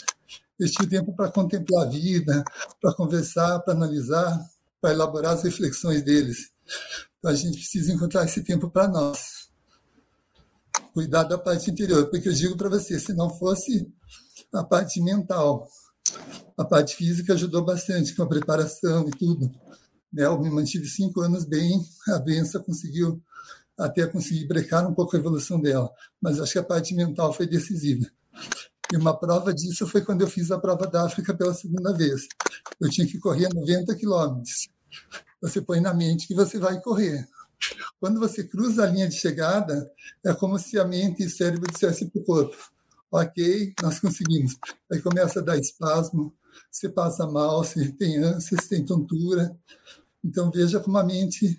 Eles 0.60 0.74
tinham 0.74 0.90
tempo 0.90 1.16
para 1.16 1.32
contemplar 1.32 1.88
a 1.88 1.90
vida, 1.90 2.44
para 2.82 2.94
conversar, 2.94 3.60
para 3.60 3.74
analisar, 3.74 4.38
para 4.82 4.92
elaborar 4.92 5.34
as 5.34 5.44
reflexões 5.44 6.04
deles. 6.04 6.52
Então 7.18 7.32
a 7.32 7.36
gente 7.36 7.58
precisa 7.58 7.94
encontrar 7.94 8.26
esse 8.26 8.44
tempo 8.44 8.70
para 8.70 8.88
nós. 8.88 9.50
Cuidar 10.94 11.24
da 11.24 11.38
parte 11.38 11.72
interior, 11.72 12.10
porque 12.10 12.28
eu 12.28 12.34
digo 12.34 12.58
para 12.58 12.70
você, 12.70 13.00
se 13.00 13.14
não 13.14 13.30
fosse 13.30 13.88
a 14.54 14.64
parte 14.64 15.02
mental, 15.02 15.68
a 16.58 16.66
parte 16.66 16.96
física 16.96 17.34
ajudou 17.34 17.64
bastante 17.64 18.14
com 18.16 18.24
a 18.24 18.28
preparação 18.28 19.08
e 19.08 19.12
tudo. 19.12 19.50
Né? 20.12 20.26
Eu 20.26 20.40
me 20.40 20.50
mantive 20.50 20.88
cinco 20.88 21.22
anos 21.22 21.46
bem, 21.46 21.82
a 22.10 22.18
doença 22.18 22.60
conseguiu 22.60 23.22
até 23.78 24.06
conseguir 24.06 24.46
brecar 24.46 24.88
um 24.88 24.94
pouco 24.94 25.16
a 25.16 25.20
evolução 25.20 25.60
dela, 25.60 25.90
mas 26.22 26.40
acho 26.40 26.54
que 26.54 26.60
a 26.60 26.64
parte 26.64 26.94
mental 26.94 27.32
foi 27.32 27.48
decisiva. 27.48 28.06
E 28.92 28.98
uma 28.98 29.18
prova 29.18 29.54
disso 29.54 29.88
foi 29.88 30.02
quando 30.02 30.22
eu 30.22 30.28
fiz 30.28 30.52
a 30.52 30.60
prova 30.60 30.88
da 30.88 31.06
África 31.06 31.34
pela 31.34 31.54
segunda 31.54 31.94
vez. 31.94 32.28
Eu 32.80 32.90
tinha 32.90 33.08
que 33.08 33.20
correr 33.20 33.48
90 33.54 33.96
quilômetros. 33.96 34.68
Você 35.42 35.62
põe 35.62 35.80
na 35.80 35.94
mente 35.94 36.28
que 36.28 36.34
você 36.34 36.58
vai 36.58 36.82
correr. 36.82 37.28
Quando 38.00 38.20
você 38.20 38.44
cruza 38.44 38.84
a 38.84 38.88
linha 38.88 39.08
de 39.08 39.16
chegada, 39.16 39.92
é 40.26 40.34
como 40.34 40.58
se 40.58 40.80
a 40.80 40.86
mente 40.86 41.24
e 41.24 41.26
o 41.28 41.30
cérebro 41.30 41.72
dissessem 41.72 42.10
para 42.10 42.22
o 42.22 42.26
corpo: 42.26 42.58
Ok, 43.12 43.74
nós 43.82 44.00
conseguimos. 44.00 44.58
Aí 44.92 45.02
começa 45.02 45.40
a 45.40 45.44
dar 45.44 45.58
espasmo, 45.58 46.34
você 46.72 46.90
passa 46.90 47.28
mal, 47.28 47.64
você 47.64 47.92
tem 47.92 48.18
ânsia, 48.18 48.58
você 48.58 48.70
tem 48.70 48.86
tontura. 48.86 49.56
Então 50.24 50.52
veja 50.52 50.80
como 50.80 50.98
a 50.98 51.04
mente 51.04 51.58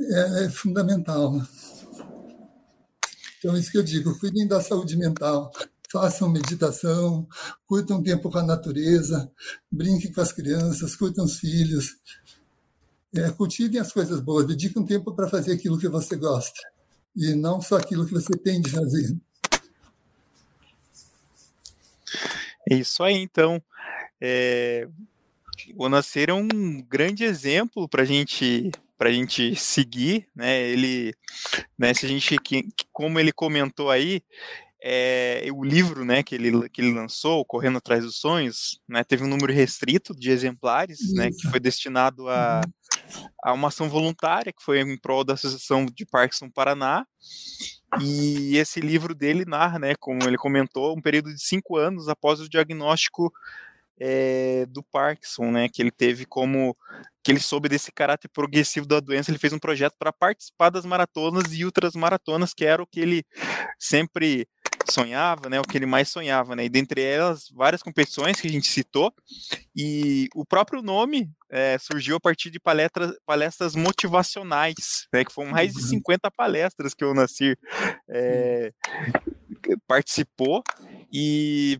é, 0.00 0.44
é 0.44 0.50
fundamental. 0.50 1.40
Então, 3.38 3.56
isso 3.56 3.72
que 3.72 3.78
eu 3.78 3.82
digo, 3.82 4.18
cuidem 4.20 4.46
da 4.46 4.60
saúde 4.60 4.96
mental, 4.96 5.50
façam 5.90 6.28
meditação, 6.28 7.26
curtam 7.66 8.02
tempo 8.02 8.30
com 8.30 8.38
a 8.38 8.42
natureza, 8.42 9.30
brinquem 9.70 10.12
com 10.12 10.20
as 10.20 10.32
crianças, 10.32 10.94
curtam 10.94 11.24
os 11.24 11.38
filhos, 11.38 11.96
é, 13.14 13.30
cultivem 13.30 13.80
as 13.80 13.92
coisas 13.92 14.20
boas, 14.20 14.46
dediquem 14.46 14.80
um 14.80 14.86
tempo 14.86 15.12
para 15.12 15.28
fazer 15.28 15.52
aquilo 15.52 15.78
que 15.78 15.88
você 15.88 16.16
gosta 16.16 16.60
e 17.16 17.34
não 17.34 17.60
só 17.60 17.76
aquilo 17.76 18.06
que 18.06 18.12
você 18.12 18.32
tem 18.38 18.60
de 18.60 18.70
fazer. 18.70 19.16
É 22.70 22.76
isso 22.76 23.02
aí, 23.02 23.16
então. 23.16 23.62
É, 24.20 24.88
o 25.76 25.88
Nascer 25.88 26.30
é 26.30 26.34
um 26.34 26.82
grande 26.82 27.24
exemplo 27.24 27.88
para 27.88 28.04
gente 28.04 28.70
a 29.00 29.10
gente 29.10 29.56
seguir, 29.56 30.28
né? 30.34 30.60
Ele, 30.60 31.12
né? 31.76 31.92
Se 31.92 32.06
a 32.06 32.08
gente, 32.08 32.36
como 32.92 33.18
ele 33.18 33.32
comentou 33.32 33.90
aí, 33.90 34.22
é, 34.84 35.46
o 35.54 35.62
livro, 35.62 36.04
né, 36.04 36.24
que 36.24 36.34
ele, 36.34 36.68
que 36.68 36.80
ele 36.80 36.92
lançou, 36.92 37.44
Correndo 37.44 37.78
Atrás 37.78 38.02
dos 38.02 38.18
Sonhos, 38.18 38.80
né, 38.88 39.04
teve 39.04 39.22
um 39.22 39.28
número 39.28 39.52
restrito 39.52 40.12
de 40.12 40.30
exemplares, 40.30 41.00
Isso. 41.00 41.14
né, 41.14 41.30
que 41.30 41.48
foi 41.48 41.60
destinado 41.60 42.28
a, 42.28 42.60
a 43.44 43.52
uma 43.52 43.68
ação 43.68 43.88
voluntária 43.88 44.52
que 44.52 44.62
foi 44.62 44.80
em 44.80 44.98
prol 44.98 45.22
da 45.22 45.34
Associação 45.34 45.86
de 45.86 46.04
Parkinson 46.04 46.50
Paraná. 46.50 47.06
E 48.00 48.56
esse 48.56 48.80
livro 48.80 49.14
dele 49.14 49.44
narra, 49.44 49.78
né, 49.78 49.94
como 50.00 50.24
ele 50.24 50.36
comentou, 50.36 50.96
um 50.96 51.00
período 51.00 51.32
de 51.32 51.40
cinco 51.40 51.76
anos 51.76 52.08
após 52.08 52.40
o 52.40 52.48
diagnóstico 52.48 53.32
é, 53.98 54.66
do 54.66 54.82
Parkinson, 54.82 55.50
né, 55.50 55.68
que 55.68 55.80
ele 55.80 55.90
teve 55.90 56.24
como 56.26 56.76
que 57.22 57.30
ele 57.30 57.40
soube 57.40 57.68
desse 57.68 57.92
caráter 57.92 58.28
progressivo 58.28 58.86
da 58.86 58.98
doença, 58.98 59.30
ele 59.30 59.38
fez 59.38 59.52
um 59.52 59.58
projeto 59.58 59.94
para 59.96 60.12
participar 60.12 60.70
das 60.70 60.84
maratonas 60.84 61.54
e 61.54 61.64
outras 61.64 61.94
maratonas, 61.94 62.52
que 62.52 62.64
era 62.64 62.82
o 62.82 62.86
que 62.86 62.98
ele 62.98 63.24
sempre 63.78 64.48
sonhava, 64.90 65.48
né, 65.48 65.60
o 65.60 65.62
que 65.62 65.78
ele 65.78 65.86
mais 65.86 66.08
sonhava, 66.08 66.56
né, 66.56 66.64
e 66.64 66.68
dentre 66.68 67.00
elas 67.00 67.48
várias 67.54 67.82
competições 67.82 68.40
que 68.40 68.48
a 68.48 68.50
gente 68.50 68.66
citou, 68.66 69.12
e 69.76 70.28
o 70.34 70.44
próprio 70.44 70.82
nome 70.82 71.30
é, 71.48 71.78
surgiu 71.78 72.16
a 72.16 72.20
partir 72.20 72.50
de 72.50 72.58
palestras, 72.58 73.14
palestras 73.24 73.76
motivacionais, 73.76 75.06
né, 75.12 75.24
que 75.24 75.32
foram 75.32 75.50
mais 75.50 75.72
de 75.72 75.82
50 75.82 76.26
uhum. 76.26 76.32
palestras 76.36 76.92
que 76.92 77.04
o 77.04 77.14
Nasir 77.14 77.56
é, 78.08 78.72
participou, 79.86 80.64
e 81.12 81.78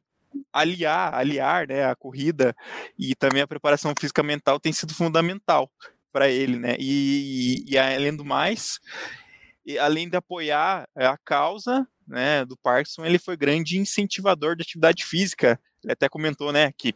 aliar, 0.53 1.14
aliar 1.14 1.66
né, 1.66 1.85
a 1.85 1.95
corrida 1.95 2.55
e 2.99 3.14
também 3.14 3.42
a 3.42 3.47
preparação 3.47 3.95
física 3.99 4.23
mental 4.23 4.61
tem 4.61 4.73
sido 4.73 4.95
fundamental 4.95 5.71
para 6.12 6.29
ele, 6.29 6.59
né? 6.59 6.77
E, 6.79 7.64
e, 7.66 7.73
e, 7.73 7.79
além 7.79 8.14
do 8.14 8.25
mais, 8.25 8.79
além 9.81 10.09
de 10.09 10.16
apoiar 10.16 10.87
a 10.95 11.16
causa 11.16 11.87
né, 12.07 12.45
do 12.45 12.57
Parkinson, 12.57 13.05
ele 13.05 13.18
foi 13.18 13.37
grande 13.37 13.79
incentivador 13.79 14.57
da 14.57 14.62
atividade 14.62 15.05
física. 15.05 15.59
Ele 15.83 15.92
até 15.92 16.09
comentou, 16.09 16.53
né, 16.53 16.71
que 16.77 16.95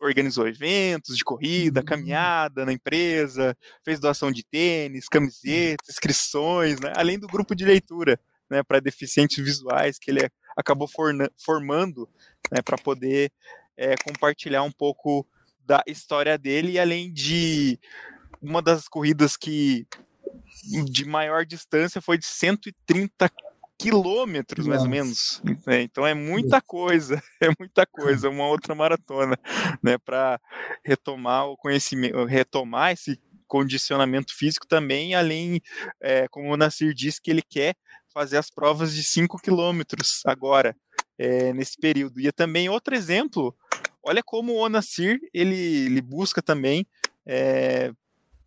organizou 0.00 0.46
eventos 0.46 1.16
de 1.16 1.24
corrida, 1.24 1.80
uhum. 1.80 1.86
caminhada 1.86 2.64
na 2.64 2.72
empresa, 2.72 3.56
fez 3.84 3.98
doação 3.98 4.30
de 4.30 4.44
tênis, 4.44 5.08
camisetas, 5.08 5.88
inscrições, 5.88 6.78
né, 6.78 6.92
além 6.94 7.18
do 7.18 7.26
grupo 7.26 7.54
de 7.56 7.64
leitura, 7.64 8.20
né, 8.48 8.62
para 8.62 8.80
deficientes 8.80 9.42
visuais 9.42 9.98
que 9.98 10.10
ele 10.10 10.28
acabou 10.56 10.88
formando 11.38 12.08
né, 12.50 12.60
para 12.62 12.76
poder 12.76 13.32
é, 13.76 13.94
compartilhar 13.96 14.62
um 14.62 14.72
pouco 14.72 15.26
da 15.64 15.82
história 15.86 16.36
dele, 16.36 16.72
e 16.72 16.78
além 16.78 17.12
de 17.12 17.78
uma 18.42 18.60
das 18.60 18.88
corridas 18.88 19.36
que 19.36 19.86
de 20.84 21.04
maior 21.04 21.44
distância 21.44 22.00
foi 22.00 22.18
de 22.18 22.26
130 22.26 23.30
quilômetros, 23.78 24.66
mais 24.66 24.82
ou 24.82 24.88
menos. 24.88 25.40
É, 25.66 25.80
então 25.80 26.06
é 26.06 26.12
muita 26.12 26.60
coisa, 26.60 27.22
é 27.40 27.48
muita 27.58 27.86
coisa, 27.86 28.28
uma 28.28 28.46
outra 28.46 28.74
maratona, 28.74 29.38
né, 29.82 29.96
para 29.96 30.38
retomar 30.84 31.46
o 31.46 31.56
conhecimento, 31.56 32.24
retomar 32.24 32.92
esse 32.92 33.18
condicionamento 33.48 34.36
físico 34.36 34.66
também, 34.66 35.14
além, 35.14 35.60
é, 36.00 36.28
como 36.28 36.52
o 36.52 36.56
Nasir 36.56 36.94
disse, 36.94 37.20
que 37.20 37.30
ele 37.30 37.42
quer 37.42 37.74
fazer 38.12 38.36
as 38.36 38.50
provas 38.50 38.94
de 38.94 39.02
5 39.02 39.40
quilômetros 39.40 40.22
agora, 40.26 40.76
é, 41.20 41.52
nesse 41.52 41.76
período. 41.76 42.18
E 42.18 42.26
é 42.26 42.32
também 42.32 42.70
outro 42.70 42.94
exemplo, 42.94 43.54
olha 44.02 44.22
como 44.22 44.54
o 44.54 44.58
Onasir, 44.58 45.20
ele, 45.34 45.54
ele 45.54 46.00
busca 46.00 46.40
também 46.40 46.86
é, 47.26 47.92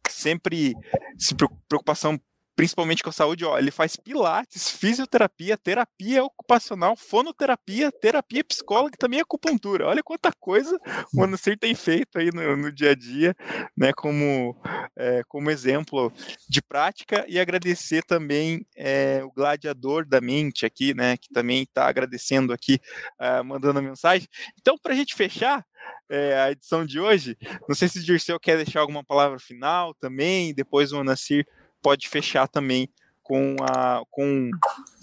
sempre 0.09 0.73
se 1.15 1.35
preocupação 1.67 2.19
principalmente 2.55 3.03
com 3.03 3.09
a 3.09 3.13
saúde, 3.13 3.45
ó, 3.45 3.57
ele 3.57 3.71
faz 3.71 3.95
pilates, 3.95 4.69
fisioterapia, 4.69 5.57
terapia 5.57 6.23
ocupacional, 6.23 6.95
fonoterapia, 6.95 7.91
terapia 7.91 8.43
psicóloga 8.43 8.95
e 8.95 8.97
também 8.97 9.19
acupuntura. 9.19 9.87
Olha 9.87 10.03
quanta 10.03 10.31
coisa 10.39 10.77
o 11.13 11.23
Anacir 11.23 11.57
tem 11.57 11.73
feito 11.75 12.17
aí 12.17 12.29
no, 12.33 12.55
no, 12.55 12.71
dia 12.71 12.91
a 12.91 12.95
dia, 12.95 13.35
né, 13.75 13.91
como, 13.93 14.55
é, 14.95 15.23
como 15.27 15.49
exemplo 15.49 16.11
de 16.47 16.61
prática 16.61 17.25
e 17.27 17.39
agradecer 17.39 18.03
também 18.03 18.65
é, 18.75 19.21
o 19.23 19.31
gladiador 19.31 20.05
da 20.05 20.21
mente 20.21 20.65
aqui, 20.65 20.93
né, 20.93 21.17
que 21.17 21.29
também 21.29 21.63
está 21.63 21.87
agradecendo 21.87 22.53
aqui, 22.53 22.79
uh, 23.19 23.43
mandando 23.43 23.79
a 23.79 23.81
mensagem. 23.81 24.27
Então, 24.59 24.77
para 24.77 24.93
a 24.93 24.95
gente 24.95 25.15
fechar, 25.15 25.65
é, 26.09 26.39
a 26.39 26.51
edição 26.51 26.85
de 26.85 26.99
hoje. 26.99 27.37
Não 27.67 27.75
sei 27.75 27.87
se 27.87 27.99
o 27.99 28.03
Dirceu 28.03 28.39
quer 28.39 28.57
deixar 28.57 28.81
alguma 28.81 29.03
palavra 29.03 29.39
final 29.39 29.93
também, 29.95 30.53
depois 30.53 30.91
o 30.91 30.99
Anacir 30.99 31.45
pode 31.83 32.07
fechar 32.07 32.47
também 32.47 32.89
com, 33.21 33.57
a, 33.61 34.03
com 34.09 34.49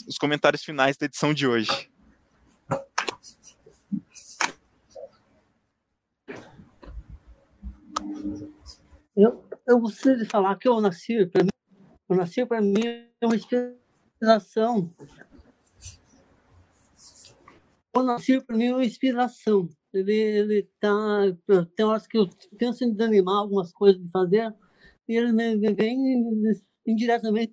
os 0.08 0.16
comentários 0.16 0.64
finais 0.64 0.96
da 0.96 1.06
edição 1.06 1.34
de 1.34 1.46
hoje. 1.46 1.90
Eu, 9.14 9.44
eu 9.68 9.78
gostaria 9.78 10.18
de 10.18 10.24
falar 10.24 10.56
que 10.56 10.68
o 10.68 10.80
nasci 10.80 11.26
para 11.26 11.44
mim, 11.44 11.50
o 12.08 12.14
nasci 12.14 12.46
para 12.46 12.60
mim 12.62 12.82
é 12.86 13.26
uma 13.26 13.36
inspiração. 13.36 14.90
O 17.94 18.02
nasci 18.02 18.40
para 18.40 18.56
mim 18.56 18.66
é 18.66 18.74
uma 18.74 18.84
inspiração. 18.84 19.68
Ele, 19.92 20.14
ele 20.14 20.70
tá, 20.80 20.88
tem 21.76 21.84
horas 21.84 22.06
que 22.06 22.16
eu 22.16 22.30
penso 22.56 22.84
em 22.84 22.92
desanimar 22.92 23.36
algumas 23.36 23.72
coisas 23.72 24.00
de 24.00 24.10
fazer, 24.10 24.54
e 25.08 25.16
ele 25.16 25.32
me 25.32 25.74
vem 25.74 26.30
indiretamente 26.90 27.52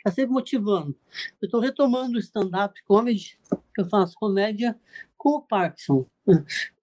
está 0.00 0.10
sempre 0.10 0.32
motivando. 0.32 0.96
Eu 1.40 1.46
estou 1.46 1.60
retomando 1.60 2.16
o 2.16 2.20
stand-up 2.20 2.82
comedy, 2.84 3.38
que 3.74 3.82
eu 3.82 3.88
faço 3.88 4.14
comédia 4.16 4.78
com 5.16 5.36
o 5.36 5.42
Parkinson. 5.42 6.06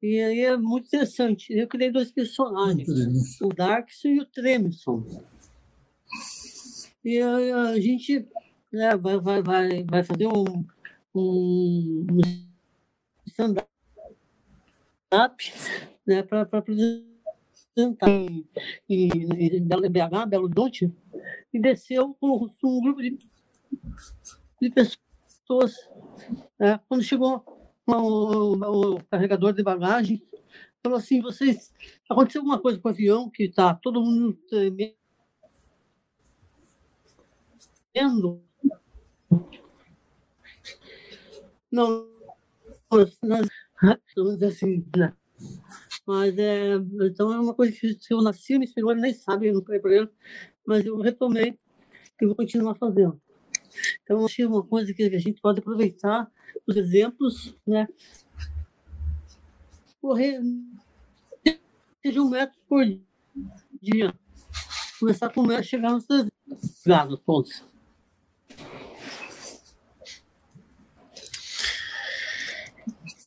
E 0.01 0.19
aí 0.19 0.41
é 0.41 0.55
muito 0.55 0.87
interessante. 0.87 1.51
Eu 1.51 1.67
criei 1.67 1.91
dois 1.91 2.11
personagens, 2.11 3.41
o 3.41 3.49
Darkson 3.49 4.09
e 4.09 4.19
o 4.19 4.25
Tremison. 4.25 5.03
E 7.03 7.19
a, 7.19 7.79
gente 7.79 8.27
né, 8.71 8.95
vai, 8.95 9.17
vai, 9.19 9.41
vai, 9.41 9.83
vai 9.83 10.03
fazer 10.03 10.27
um, 10.27 10.65
um, 11.15 12.05
um 12.11 12.21
stand-up 13.25 13.67
né, 16.05 16.21
para 16.21 16.41
apresentar 16.41 17.16
em, 17.77 18.45
em, 18.89 19.67
BH, 19.67 20.25
Belo 20.27 20.45
Horizonte, 20.45 20.91
e 21.53 21.59
desceu 21.59 22.15
com 22.19 22.49
um 22.63 22.81
grupo 22.81 23.01
de, 23.01 23.17
de 24.61 24.69
pessoas. 24.71 25.75
Né, 26.59 26.79
quando 26.89 27.03
chegou 27.03 27.45
o 27.85 28.99
carregador 29.09 29.53
de 29.53 29.63
bagagem, 29.63 30.21
falou 30.83 30.97
assim, 30.97 31.21
vocês, 31.21 31.71
aconteceu 32.09 32.41
alguma 32.41 32.59
coisa 32.59 32.79
com 32.79 32.87
o 32.87 32.91
avião 32.91 33.29
que 33.29 33.43
está 33.43 33.75
todo 33.75 34.03
mundo 34.03 34.33
tremendo, 34.49 34.97
não, 41.71 42.07
nós, 42.91 43.17
nós 43.21 43.47
assim, 44.43 44.85
né? 44.95 45.13
Mas 46.07 46.37
é, 46.37 46.75
então 47.01 47.33
é 47.33 47.39
uma 47.39 47.53
coisa 47.53 47.73
que 47.73 47.97
eu 48.09 48.21
nasci, 48.21 48.57
me 48.57 48.63
inspirou, 48.63 48.91
ele 48.91 49.01
nem 49.01 49.13
sabe, 49.13 49.49
eu 49.49 49.55
não 49.55 49.61
falei 49.61 49.81
para 49.81 49.93
ele, 49.93 50.09
mas 50.65 50.85
eu 50.85 50.97
retomei 50.97 51.59
e 52.21 52.25
vou 52.25 52.33
continuar 52.33 52.75
fazendo. 52.75 53.21
Então, 54.01 54.25
achei 54.25 54.45
uma 54.45 54.63
coisa 54.63 54.93
que 54.93 55.03
a 55.03 55.19
gente 55.19 55.41
pode 55.41 55.59
aproveitar 55.59 56.31
os 56.65 56.77
exemplos, 56.77 57.53
né? 57.67 57.87
Correr 60.01 60.41
seja 62.01 62.21
um 62.21 62.29
metro 62.29 62.57
por 62.69 62.85
dia. 63.81 64.13
Começar 64.99 65.29
com 65.29 65.41
um 65.41 65.47
metro, 65.47 65.65
chegar 65.65 65.91
nos 65.91 66.05
300 66.05 66.31
graus, 66.85 67.19
pontos. 67.19 67.63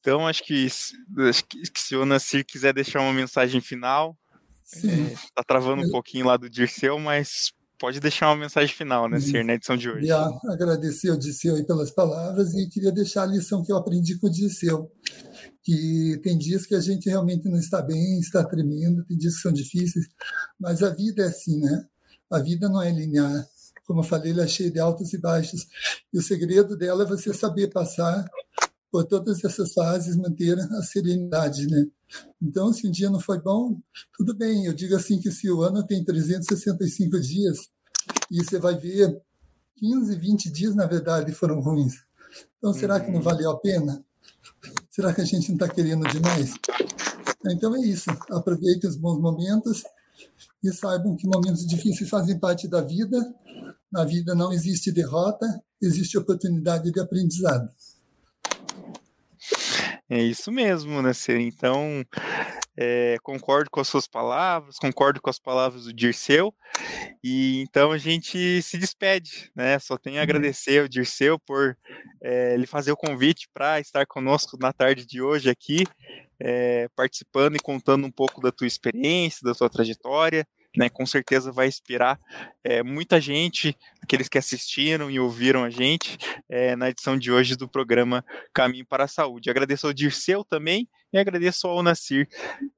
Então, 0.01 0.27
acho 0.27 0.43
que, 0.45 0.67
acho 0.67 1.45
que, 1.45 1.61
se 1.77 1.95
o 1.95 2.07
Nassir 2.07 2.45
quiser 2.45 2.73
deixar 2.73 3.01
uma 3.01 3.13
mensagem 3.13 3.61
final, 3.61 4.17
está 4.67 5.43
é, 5.43 5.45
travando 5.47 5.87
um 5.87 5.91
pouquinho 5.91 6.27
lá 6.27 6.37
do 6.37 6.49
Dirceu, 6.49 6.99
mas 6.99 7.53
pode 7.79 8.01
deixar 8.01 8.29
uma 8.29 8.37
mensagem 8.37 8.75
final, 8.75 9.09
né, 9.09 9.19
Sir, 9.21 9.45
na 9.45 9.55
edição 9.55 9.77
de 9.77 9.89
hoje. 9.89 10.01
Queria 10.01 10.31
agradecer 10.49 11.11
ao 11.11 11.17
Dirceu 11.17 11.57
aí 11.57 11.65
pelas 11.65 11.91
palavras 11.91 12.55
e 12.55 12.69
queria 12.69 12.93
deixar 12.93 13.23
a 13.23 13.27
lição 13.27 13.63
que 13.63 13.73
eu 13.73 13.77
aprendi 13.77 14.19
com 14.19 14.27
o 14.27 14.31
Dirceu, 14.31 14.91
que 15.63 16.21
tem 16.23 16.37
dias 16.37 16.67
que 16.67 16.75
a 16.75 16.81
gente 16.81 17.09
realmente 17.09 17.49
não 17.49 17.59
está 17.59 17.83
bem, 17.83 18.21
está 18.21 18.45
tremendo, 18.45 19.05
tem 19.05 19.17
dias 19.17 19.37
que 19.37 19.43
são 19.43 19.53
difíceis, 19.53 20.07
mas 20.59 20.83
a 20.83 20.91
vida 20.91 21.25
é 21.25 21.27
assim, 21.27 21.59
né? 21.61 21.87
A 22.31 22.39
vida 22.39 22.69
não 22.69 22.81
é 22.81 22.91
linear. 22.91 23.47
Como 23.87 24.01
eu 24.01 24.05
falei, 24.05 24.31
ela 24.33 24.45
é 24.45 24.47
cheia 24.47 24.71
de 24.71 24.79
altos 24.79 25.13
e 25.13 25.19
baixos. 25.19 25.67
E 26.13 26.19
o 26.19 26.23
segredo 26.23 26.77
dela 26.77 27.03
é 27.03 27.07
você 27.07 27.35
saber 27.35 27.69
passar 27.69 28.25
por 28.91 29.05
todas 29.07 29.45
essas 29.45 29.73
fases 29.73 30.17
manter 30.17 30.59
a 30.59 30.83
serenidade, 30.83 31.67
né? 31.67 31.87
Então, 32.43 32.73
se 32.73 32.89
um 32.89 32.91
dia 32.91 33.09
não 33.09 33.21
foi 33.21 33.41
bom, 33.41 33.81
tudo 34.17 34.35
bem. 34.35 34.67
Eu 34.67 34.75
digo 34.75 34.97
assim 34.97 35.21
que 35.21 35.31
se 35.31 35.51
o 35.51 35.63
ano 35.63 35.87
tem 35.87 36.05
365 36.05 37.21
dias 37.21 37.69
e 38.31 38.43
você 38.43 38.59
vai 38.59 38.77
ver 38.77 39.21
15, 39.77 40.17
20 40.17 40.51
dias, 40.51 40.75
na 40.75 40.87
verdade, 40.87 41.33
foram 41.33 41.61
ruins. 41.61 41.95
Então, 42.59 42.73
será 42.73 42.99
que 42.99 43.11
não 43.11 43.19
uhum. 43.19 43.23
valeu 43.23 43.51
a 43.51 43.59
pena? 43.59 44.05
Será 44.91 45.15
que 45.15 45.21
a 45.21 45.25
gente 45.25 45.49
não 45.49 45.55
está 45.55 45.69
querendo 45.69 46.07
demais? 46.09 46.53
Então 47.47 47.75
é 47.75 47.81
isso. 47.81 48.11
Aproveitem 48.31 48.89
os 48.89 48.97
bons 48.97 49.19
momentos 49.19 49.83
e 50.63 50.73
saibam 50.73 51.17
que 51.17 51.27
momentos 51.27 51.67
difíceis 51.67 52.11
fazem 52.11 52.39
parte 52.39 52.69
da 52.69 52.83
vida. 52.83 53.35
Na 53.91 54.05
vida 54.05 54.35
não 54.35 54.53
existe 54.53 54.93
derrota, 54.93 55.47
existe 55.81 56.19
oportunidade 56.19 56.91
de 56.93 57.01
aprendizado. 57.01 57.71
É 60.11 60.19
isso 60.21 60.51
mesmo, 60.51 61.01
né? 61.01 61.13
Então, 61.39 62.05
é, 62.77 63.17
concordo 63.23 63.71
com 63.71 63.79
as 63.79 63.87
suas 63.87 64.09
palavras, 64.09 64.77
concordo 64.77 65.23
com 65.23 65.31
as 65.31 65.39
palavras 65.39 65.85
do 65.85 65.93
Dirceu, 65.93 66.53
e 67.23 67.61
então 67.63 67.93
a 67.93 67.99
gente 67.99 68.61
se 68.61 68.77
despede, 68.77 69.53
né? 69.55 69.79
Só 69.79 69.97
tenho 69.97 70.17
a 70.17 70.19
uhum. 70.19 70.25
agradecer 70.25 70.81
ao 70.81 70.89
Dirceu 70.89 71.39
por 71.39 71.77
é, 72.21 72.55
ele 72.55 72.67
fazer 72.67 72.91
o 72.91 72.97
convite 72.97 73.49
para 73.55 73.79
estar 73.79 74.05
conosco 74.05 74.59
na 74.61 74.73
tarde 74.73 75.07
de 75.07 75.23
hoje 75.23 75.49
aqui, 75.49 75.87
é, 76.41 76.89
participando 76.97 77.55
e 77.55 77.61
contando 77.61 78.05
um 78.05 78.11
pouco 78.11 78.41
da 78.41 78.51
tua 78.51 78.67
experiência, 78.67 79.45
da 79.45 79.55
tua 79.55 79.71
trajetória 79.71 80.45
né, 80.77 80.89
com 80.89 81.05
certeza 81.05 81.53
vai 81.53 81.67
inspirar 81.67 82.19
é, 82.63 82.83
muita 82.83 83.21
gente, 83.21 83.77
aqueles 84.03 84.29
que 84.29 84.39
assistiram 84.39 85.11
e 85.11 85.19
ouviram 85.19 85.65
a 85.65 85.71
gente 85.71 86.17
é, 86.49 86.77
na 86.77 86.91
edição 86.91 87.19
de 87.19 87.33
hoje 87.33 87.57
do 87.57 87.69
programa 87.69 88.25
Caminho 88.53 88.87
para 88.87 89.05
a 89.05 89.09
Saúde. 89.09 89.51
Agradeço 89.51 89.87
ao 89.87 89.93
Dirceu 89.93 90.45
também 90.45 90.89
e 91.13 91.19
agradeço 91.19 91.67
ao 91.67 91.83
Nacir 91.83 92.29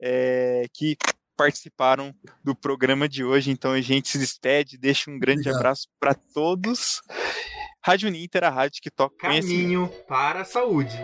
é, 0.00 0.66
que 0.72 0.96
participaram 1.36 2.14
do 2.42 2.54
programa 2.54 3.08
de 3.08 3.24
hoje. 3.24 3.50
Então 3.50 3.72
a 3.72 3.80
gente 3.80 4.08
se 4.08 4.18
despede, 4.18 4.78
deixa 4.78 5.10
um 5.10 5.18
grande 5.18 5.40
Obrigado. 5.40 5.60
abraço 5.60 5.88
para 5.98 6.14
todos. 6.14 7.00
Rádio 7.84 8.10
Ninter, 8.10 8.44
a 8.44 8.50
rádio 8.50 8.80
que 8.80 8.90
toca 8.90 9.16
Caminho 9.16 9.88
para 10.06 10.42
a 10.42 10.44
Saúde. 10.44 10.96